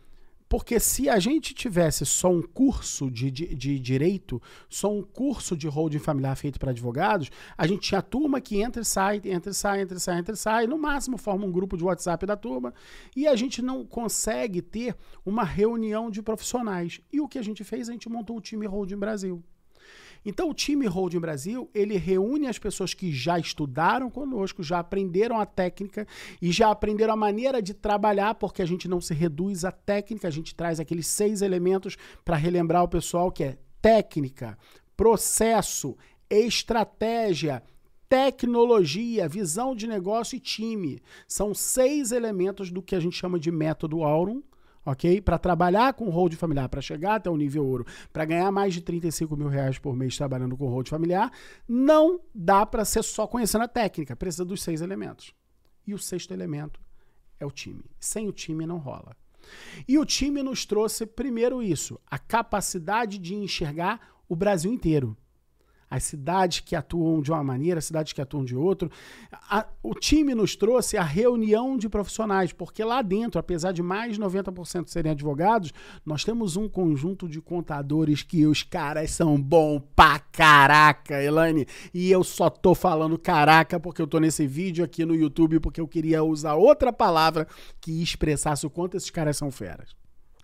[0.49, 5.55] Porque se a gente tivesse só um curso de, de, de direito, só um curso
[5.55, 9.21] de holding familiar feito para advogados, a gente tinha a turma que entra e sai,
[9.25, 11.83] entra e sai, entra e sai, entra e sai, no máximo forma um grupo de
[11.83, 12.73] WhatsApp da turma,
[13.15, 16.99] e a gente não consegue ter uma reunião de profissionais.
[17.13, 17.87] E o que a gente fez?
[17.87, 19.43] A gente montou o time Holding Brasil.
[20.25, 25.39] Então, o time Holding Brasil, ele reúne as pessoas que já estudaram conosco, já aprenderam
[25.39, 26.05] a técnica
[26.41, 30.27] e já aprenderam a maneira de trabalhar, porque a gente não se reduz à técnica,
[30.27, 34.57] a gente traz aqueles seis elementos para relembrar o pessoal que é técnica,
[34.95, 35.95] processo,
[36.29, 37.63] estratégia,
[38.09, 40.99] tecnologia, visão de negócio e time.
[41.27, 44.41] São seis elementos do que a gente chama de método Aurum,
[44.85, 45.21] ok?
[45.21, 48.81] Para trabalhar com hold familiar, para chegar até o nível ouro, para ganhar mais de
[48.81, 51.31] 35 mil reais por mês trabalhando com hold familiar,
[51.67, 55.33] não dá para ser só conhecendo a técnica, precisa dos seis elementos.
[55.85, 56.79] E o sexto elemento
[57.39, 57.83] é o time.
[57.99, 59.15] Sem o time não rola.
[59.87, 65.17] E o time nos trouxe primeiro isso, a capacidade de enxergar o Brasil inteiro.
[65.89, 68.89] As cidades que atuam de uma maneira, as cidades que atuam de outra.
[69.81, 74.21] O time nos trouxe a reunião de profissionais, porque lá dentro, apesar de mais de
[74.21, 75.73] 90% serem advogados,
[76.05, 81.65] nós temos um conjunto de contadores que os caras são bons pra caraca, Elaine.
[81.93, 85.81] E eu só tô falando caraca porque eu tô nesse vídeo aqui no YouTube, porque
[85.81, 87.47] eu queria usar outra palavra
[87.81, 89.95] que expressasse o quanto esses caras são feras.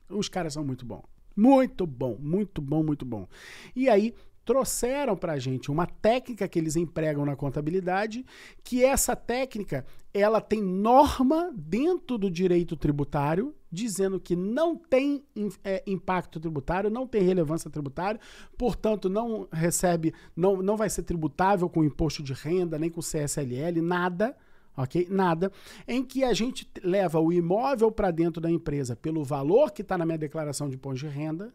[0.10, 1.04] Os caras são muito bons.
[1.36, 3.28] Muito bom, muito bom, muito bom.
[3.76, 4.14] E aí,
[4.46, 8.24] trouxeram para a gente uma técnica que eles empregam na contabilidade,
[8.64, 9.84] que essa técnica
[10.14, 15.24] ela tem norma dentro do direito tributário dizendo que não tem
[15.64, 18.20] é, impacto tributário, não tem relevância tributária,
[18.58, 23.82] portanto não recebe, não, não vai ser tributável com imposto de renda nem com CSLL,
[23.82, 24.36] nada.
[24.78, 25.08] Ok?
[25.10, 25.54] Nada.
[25.88, 29.98] Em que a gente leva o imóvel para dentro da empresa pelo valor que está
[29.98, 31.54] na minha declaração de imposto de renda,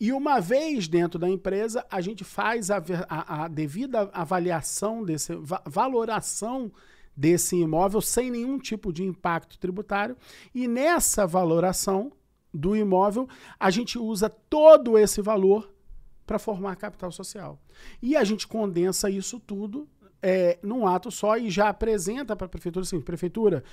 [0.00, 5.34] e uma vez dentro da empresa, a gente faz a, a, a devida avaliação, desse,
[5.34, 6.72] va, valoração
[7.14, 10.16] desse imóvel sem nenhum tipo de impacto tributário.
[10.54, 12.10] E nessa valoração
[12.52, 13.28] do imóvel,
[13.58, 15.70] a gente usa todo esse valor
[16.26, 17.60] para formar capital social.
[18.00, 19.86] E a gente condensa isso tudo
[20.22, 23.64] é, num ato só e já apresenta para a prefeitura assim, prefeitura,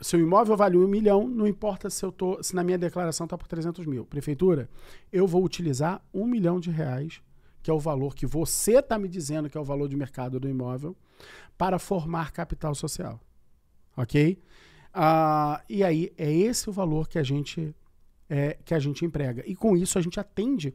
[0.00, 3.38] seu imóvel vale um milhão, não importa se eu tô, se na minha declaração está
[3.38, 4.04] por 300 mil.
[4.04, 4.68] Prefeitura,
[5.12, 7.22] eu vou utilizar um milhão de reais,
[7.62, 10.38] que é o valor que você está me dizendo que é o valor de mercado
[10.38, 10.94] do imóvel,
[11.56, 13.20] para formar capital social.
[13.96, 14.38] Ok?
[14.92, 17.74] Ah, e aí é esse o valor que a gente
[18.28, 19.42] é, que a gente emprega.
[19.46, 20.74] E com isso a gente atende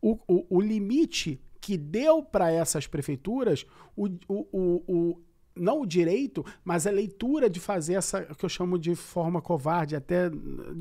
[0.00, 5.20] o, o, o limite que deu para essas prefeituras o, o, o, o,
[5.56, 9.96] não o direito, mas a leitura de fazer essa que eu chamo de forma covarde,
[9.96, 10.30] até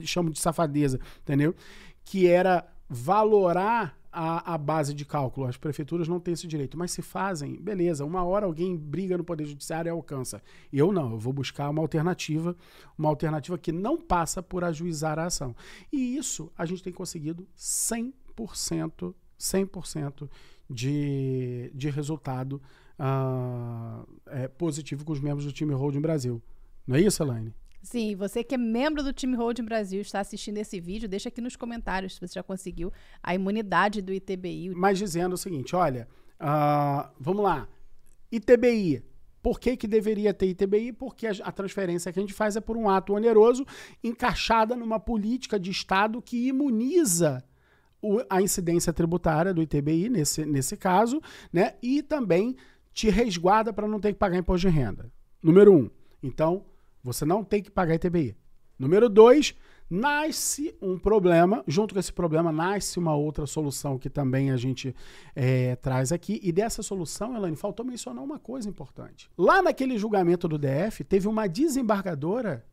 [0.01, 1.55] chamo de safadeza, entendeu?
[2.05, 5.45] Que era valorar a, a, base de cálculo.
[5.45, 8.05] As prefeituras não têm esse direito, mas se fazem, beleza.
[8.05, 10.41] Uma hora alguém briga no Poder Judiciário e alcança.
[10.71, 12.55] Eu não, eu vou buscar uma alternativa,
[12.97, 15.55] uma alternativa que não passa por ajuizar a ação.
[15.91, 20.29] E isso a gente tem conseguido 100%, 100%
[20.69, 22.61] de, de resultado
[22.99, 26.41] uh, é, positivo com os membros do time Holding Brasil.
[26.85, 27.53] Não é isso, Elaine?
[27.81, 31.39] Sim, você que é membro do time Holding Brasil está assistindo esse vídeo, deixa aqui
[31.39, 32.91] nos comentários se você já conseguiu
[33.23, 34.71] a imunidade do ITBI.
[34.75, 36.07] Mas dizendo o seguinte, olha,
[36.41, 37.67] uh, vamos lá,
[38.31, 39.03] ITBI,
[39.41, 40.91] por que, que deveria ter ITBI?
[40.91, 43.65] Porque a, a, transferência que a gente faz é por um ato oneroso
[44.03, 47.43] encaixada numa política de Estado que imuniza
[48.01, 51.21] o, a incidência tributária do ITBI, nesse, nesse caso,
[51.51, 51.73] né?
[51.81, 52.55] E também
[52.93, 55.11] te resguarda para não ter que pagar imposto de renda.
[55.41, 55.89] Número um.
[56.21, 56.65] Então,
[57.03, 58.35] você não tem que pagar ITBI.
[58.77, 59.55] Número dois,
[59.89, 64.95] nasce um problema, junto com esse problema nasce uma outra solução que também a gente
[65.35, 66.39] é, traz aqui.
[66.43, 69.29] E dessa solução, Elaine, faltou mencionar uma coisa importante.
[69.37, 72.65] Lá naquele julgamento do DF, teve uma desembargadora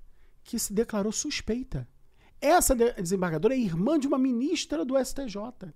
[0.43, 1.89] que se declarou suspeita.
[2.41, 5.73] Essa desembargadora é irmã de uma ministra do STJ.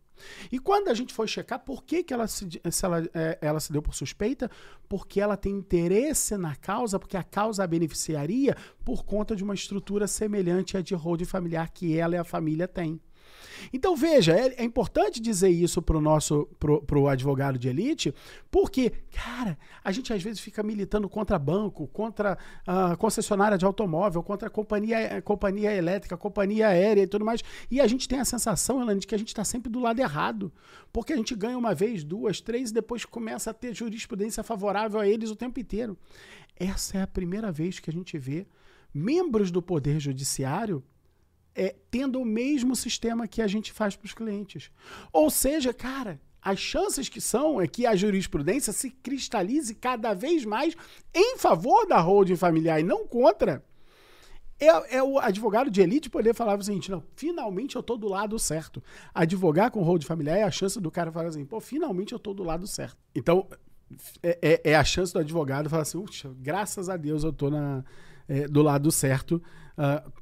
[0.51, 3.61] E quando a gente foi checar por que, que ela, se, se ela, é, ela
[3.61, 4.51] se deu por suspeita,
[4.89, 9.55] porque ela tem interesse na causa, porque a causa a beneficiaria por conta de uma
[9.55, 13.01] estrutura semelhante à de holding familiar que ela e a família têm.
[13.73, 18.15] Então, veja, é, é importante dizer isso para o nosso pro, pro advogado de elite,
[18.51, 24.23] porque, cara, a gente às vezes fica militando contra banco, contra a concessionária de automóvel,
[24.23, 27.43] contra companhia, companhia elétrica, companhia aérea e tudo mais.
[27.71, 30.01] E a gente tem a sensação, Elaine, de que a gente está sempre do lado
[30.01, 30.53] errado.
[30.93, 35.01] Porque a gente ganha uma vez, duas, três, e depois começa a ter jurisprudência favorável
[35.01, 35.97] a eles o tempo inteiro.
[36.59, 38.47] Essa é a primeira vez que a gente vê
[38.93, 40.83] membros do Poder Judiciário
[41.59, 44.71] é, tendo o mesmo sistema que a gente faz para os clientes.
[45.13, 50.45] Ou seja, cara, as chances que são é que a jurisprudência se cristalize cada vez
[50.45, 50.77] mais
[51.13, 53.65] em favor da holding familiar e não contra.
[54.61, 58.09] É, é, o advogado de elite poder falar o seguinte: não, finalmente eu tô do
[58.09, 58.83] lado certo.
[59.13, 62.33] Advogar com hold familiar é a chance do cara falar assim, pô, finalmente eu tô
[62.33, 62.97] do lado certo.
[63.15, 63.47] Então,
[64.23, 66.03] é, é, é a chance do advogado falar assim,
[66.41, 67.85] graças a Deus eu tô na,
[68.29, 69.43] é, do lado certo
[69.79, 70.13] uh,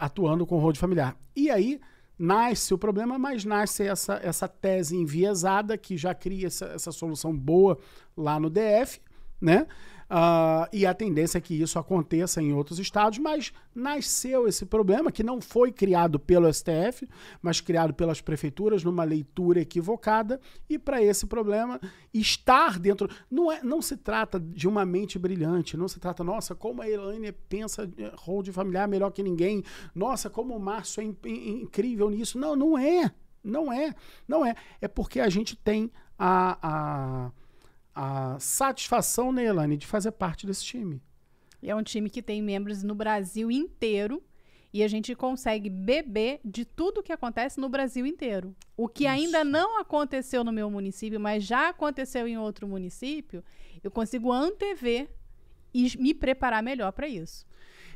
[0.00, 1.16] atuando com o hold familiar.
[1.34, 1.80] E aí
[2.18, 7.36] nasce o problema, mas nasce essa, essa tese enviesada que já cria essa, essa solução
[7.36, 7.78] boa
[8.16, 9.00] lá no DF,
[9.40, 9.66] né?
[10.12, 15.10] Uh, e a tendência é que isso aconteça em outros estados, mas nasceu esse problema
[15.10, 17.08] que não foi criado pelo STF,
[17.40, 20.38] mas criado pelas prefeituras numa leitura equivocada.
[20.68, 21.80] E para esse problema
[22.12, 23.08] estar dentro.
[23.30, 26.90] Não, é, não se trata de uma mente brilhante, não se trata, nossa, como a
[26.90, 29.64] Elaine pensa hold familiar melhor que ninguém,
[29.94, 32.38] nossa, como o Márcio é in, in, incrível nisso.
[32.38, 33.10] Não, não é.
[33.42, 33.94] Não é.
[34.28, 34.54] Não é.
[34.78, 37.32] É porque a gente tem a, a
[37.94, 41.02] a satisfação, né, Elane, de fazer parte desse time.
[41.62, 44.22] É um time que tem membros no Brasil inteiro
[44.72, 48.56] e a gente consegue beber de tudo que acontece no Brasil inteiro.
[48.76, 49.12] O que Isso.
[49.12, 53.44] ainda não aconteceu no meu município, mas já aconteceu em outro município,
[53.82, 55.08] eu consigo antever
[55.74, 57.46] e me preparar melhor para isso.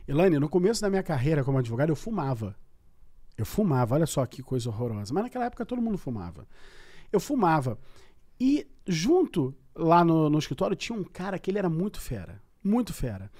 [0.07, 2.57] Elaine, no começo da minha carreira como advogado, eu fumava.
[3.37, 5.13] Eu fumava, olha só que coisa horrorosa.
[5.13, 6.47] Mas naquela época todo mundo fumava.
[7.13, 7.79] Eu fumava.
[8.41, 12.43] E junto lá no, no escritório tinha um cara que ele era muito fera.
[12.63, 13.31] Muito fera.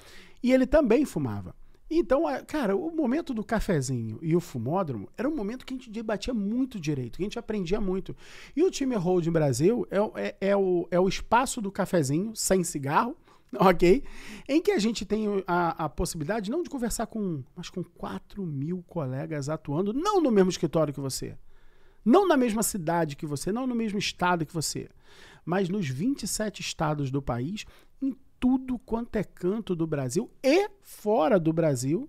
[0.43, 1.55] E ele também fumava.
[1.89, 5.89] Então, cara, o momento do cafezinho e o fumódromo era um momento que a gente
[5.89, 8.17] debatia muito direito, que a gente aprendia muito.
[8.57, 12.65] E o time Holding Brasil é, é, é, o, é o espaço do cafezinho, sem
[12.65, 13.17] cigarro,
[13.55, 14.03] ok?
[14.49, 18.45] Em que a gente tem a, a possibilidade não de conversar com, mas com 4
[18.45, 21.37] mil colegas atuando, não no mesmo escritório que você,
[22.07, 24.89] não na mesma cidade que você, não no mesmo estado que você,
[25.45, 27.67] mas nos 27 estados do país,
[28.01, 32.09] em tudo quanto é canto do Brasil e fora do Brasil,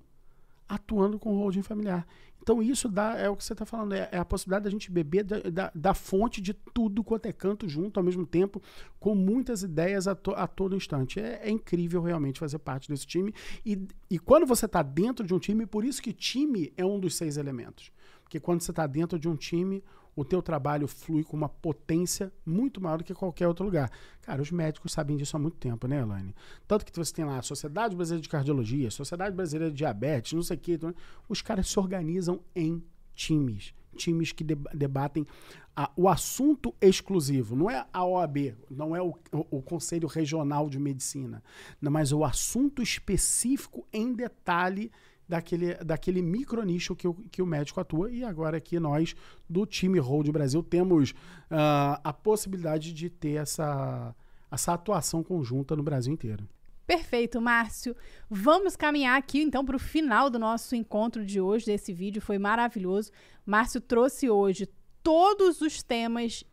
[0.70, 2.06] atuando com holding familiar.
[2.40, 4.90] Então isso dá, é o que você está falando, é, é, a possibilidade da gente
[4.90, 8.62] beber da, da, da, fonte de tudo quanto é canto junto ao mesmo tempo,
[9.00, 11.20] com muitas ideias a, to, a todo instante.
[11.20, 13.34] É, é, incrível realmente fazer parte desse time.
[13.66, 16.98] E, e quando você está dentro de um time, por isso que time é um
[16.98, 17.92] dos seis elementos.
[18.28, 19.82] Porque quando você está dentro de um time,
[20.14, 23.90] o teu trabalho flui com uma potência muito maior do que qualquer outro lugar.
[24.22, 26.36] Cara, os médicos sabem disso há muito tempo, né, Elaine?
[26.68, 30.44] Tanto que você tem lá a Sociedade Brasileira de Cardiologia, Sociedade Brasileira de Diabetes, não
[30.44, 30.74] sei o quê.
[30.74, 30.94] Então,
[31.30, 32.84] os caras se organizam em
[33.16, 33.74] times.
[33.96, 35.26] Times que debatem
[35.74, 37.56] a, o assunto exclusivo.
[37.56, 41.42] Não é a OAB, não é o, o, o Conselho Regional de Medicina,
[41.82, 44.92] não, mas o assunto específico em detalhe
[45.28, 48.12] daquele, daquele micro nicho que o, que o médico atua.
[48.12, 49.16] E agora aqui nós,
[49.50, 54.16] do time Hold Brasil, temos uh, a possibilidade de ter essa,
[54.52, 56.48] essa atuação conjunta no Brasil inteiro.
[56.86, 57.94] Perfeito, Márcio.
[58.30, 61.66] Vamos caminhar aqui então para o final do nosso encontro de hoje.
[61.66, 63.12] Desse vídeo foi maravilhoso.
[63.46, 64.70] Márcio trouxe hoje
[65.04, 66.46] todos os temas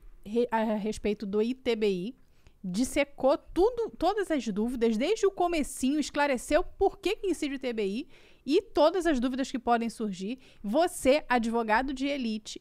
[0.50, 2.16] a respeito do ITBI,
[2.62, 8.08] dissecou tudo, todas as dúvidas desde o comecinho, esclareceu por que, que incide o ITBI
[8.44, 10.38] e todas as dúvidas que podem surgir.
[10.62, 12.60] Você, advogado de elite,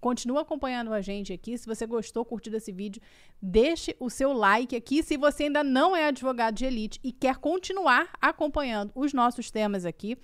[0.00, 1.56] continua acompanhando a gente aqui.
[1.58, 3.02] Se você gostou, curtiu esse vídeo,
[3.40, 5.02] deixe o seu like aqui.
[5.02, 9.84] Se você ainda não é advogado de elite e quer continuar acompanhando os nossos temas
[9.84, 10.16] aqui,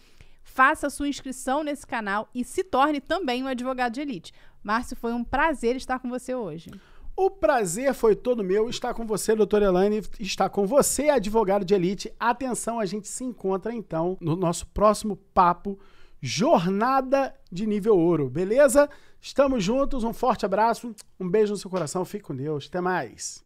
[0.42, 4.32] faça sua inscrição nesse canal e se torne também um advogado de elite.
[4.62, 6.70] Márcio, foi um prazer estar com você hoje.
[7.14, 11.74] O prazer foi todo meu estar com você, doutora Elaine, estar com você, advogado de
[11.74, 12.12] elite.
[12.18, 15.78] Atenção, a gente se encontra então no nosso próximo papo
[16.20, 18.88] Jornada de Nível Ouro, beleza?
[19.20, 23.40] Estamos juntos, um forte abraço, um beijo no seu coração, fique com Deus, até mais.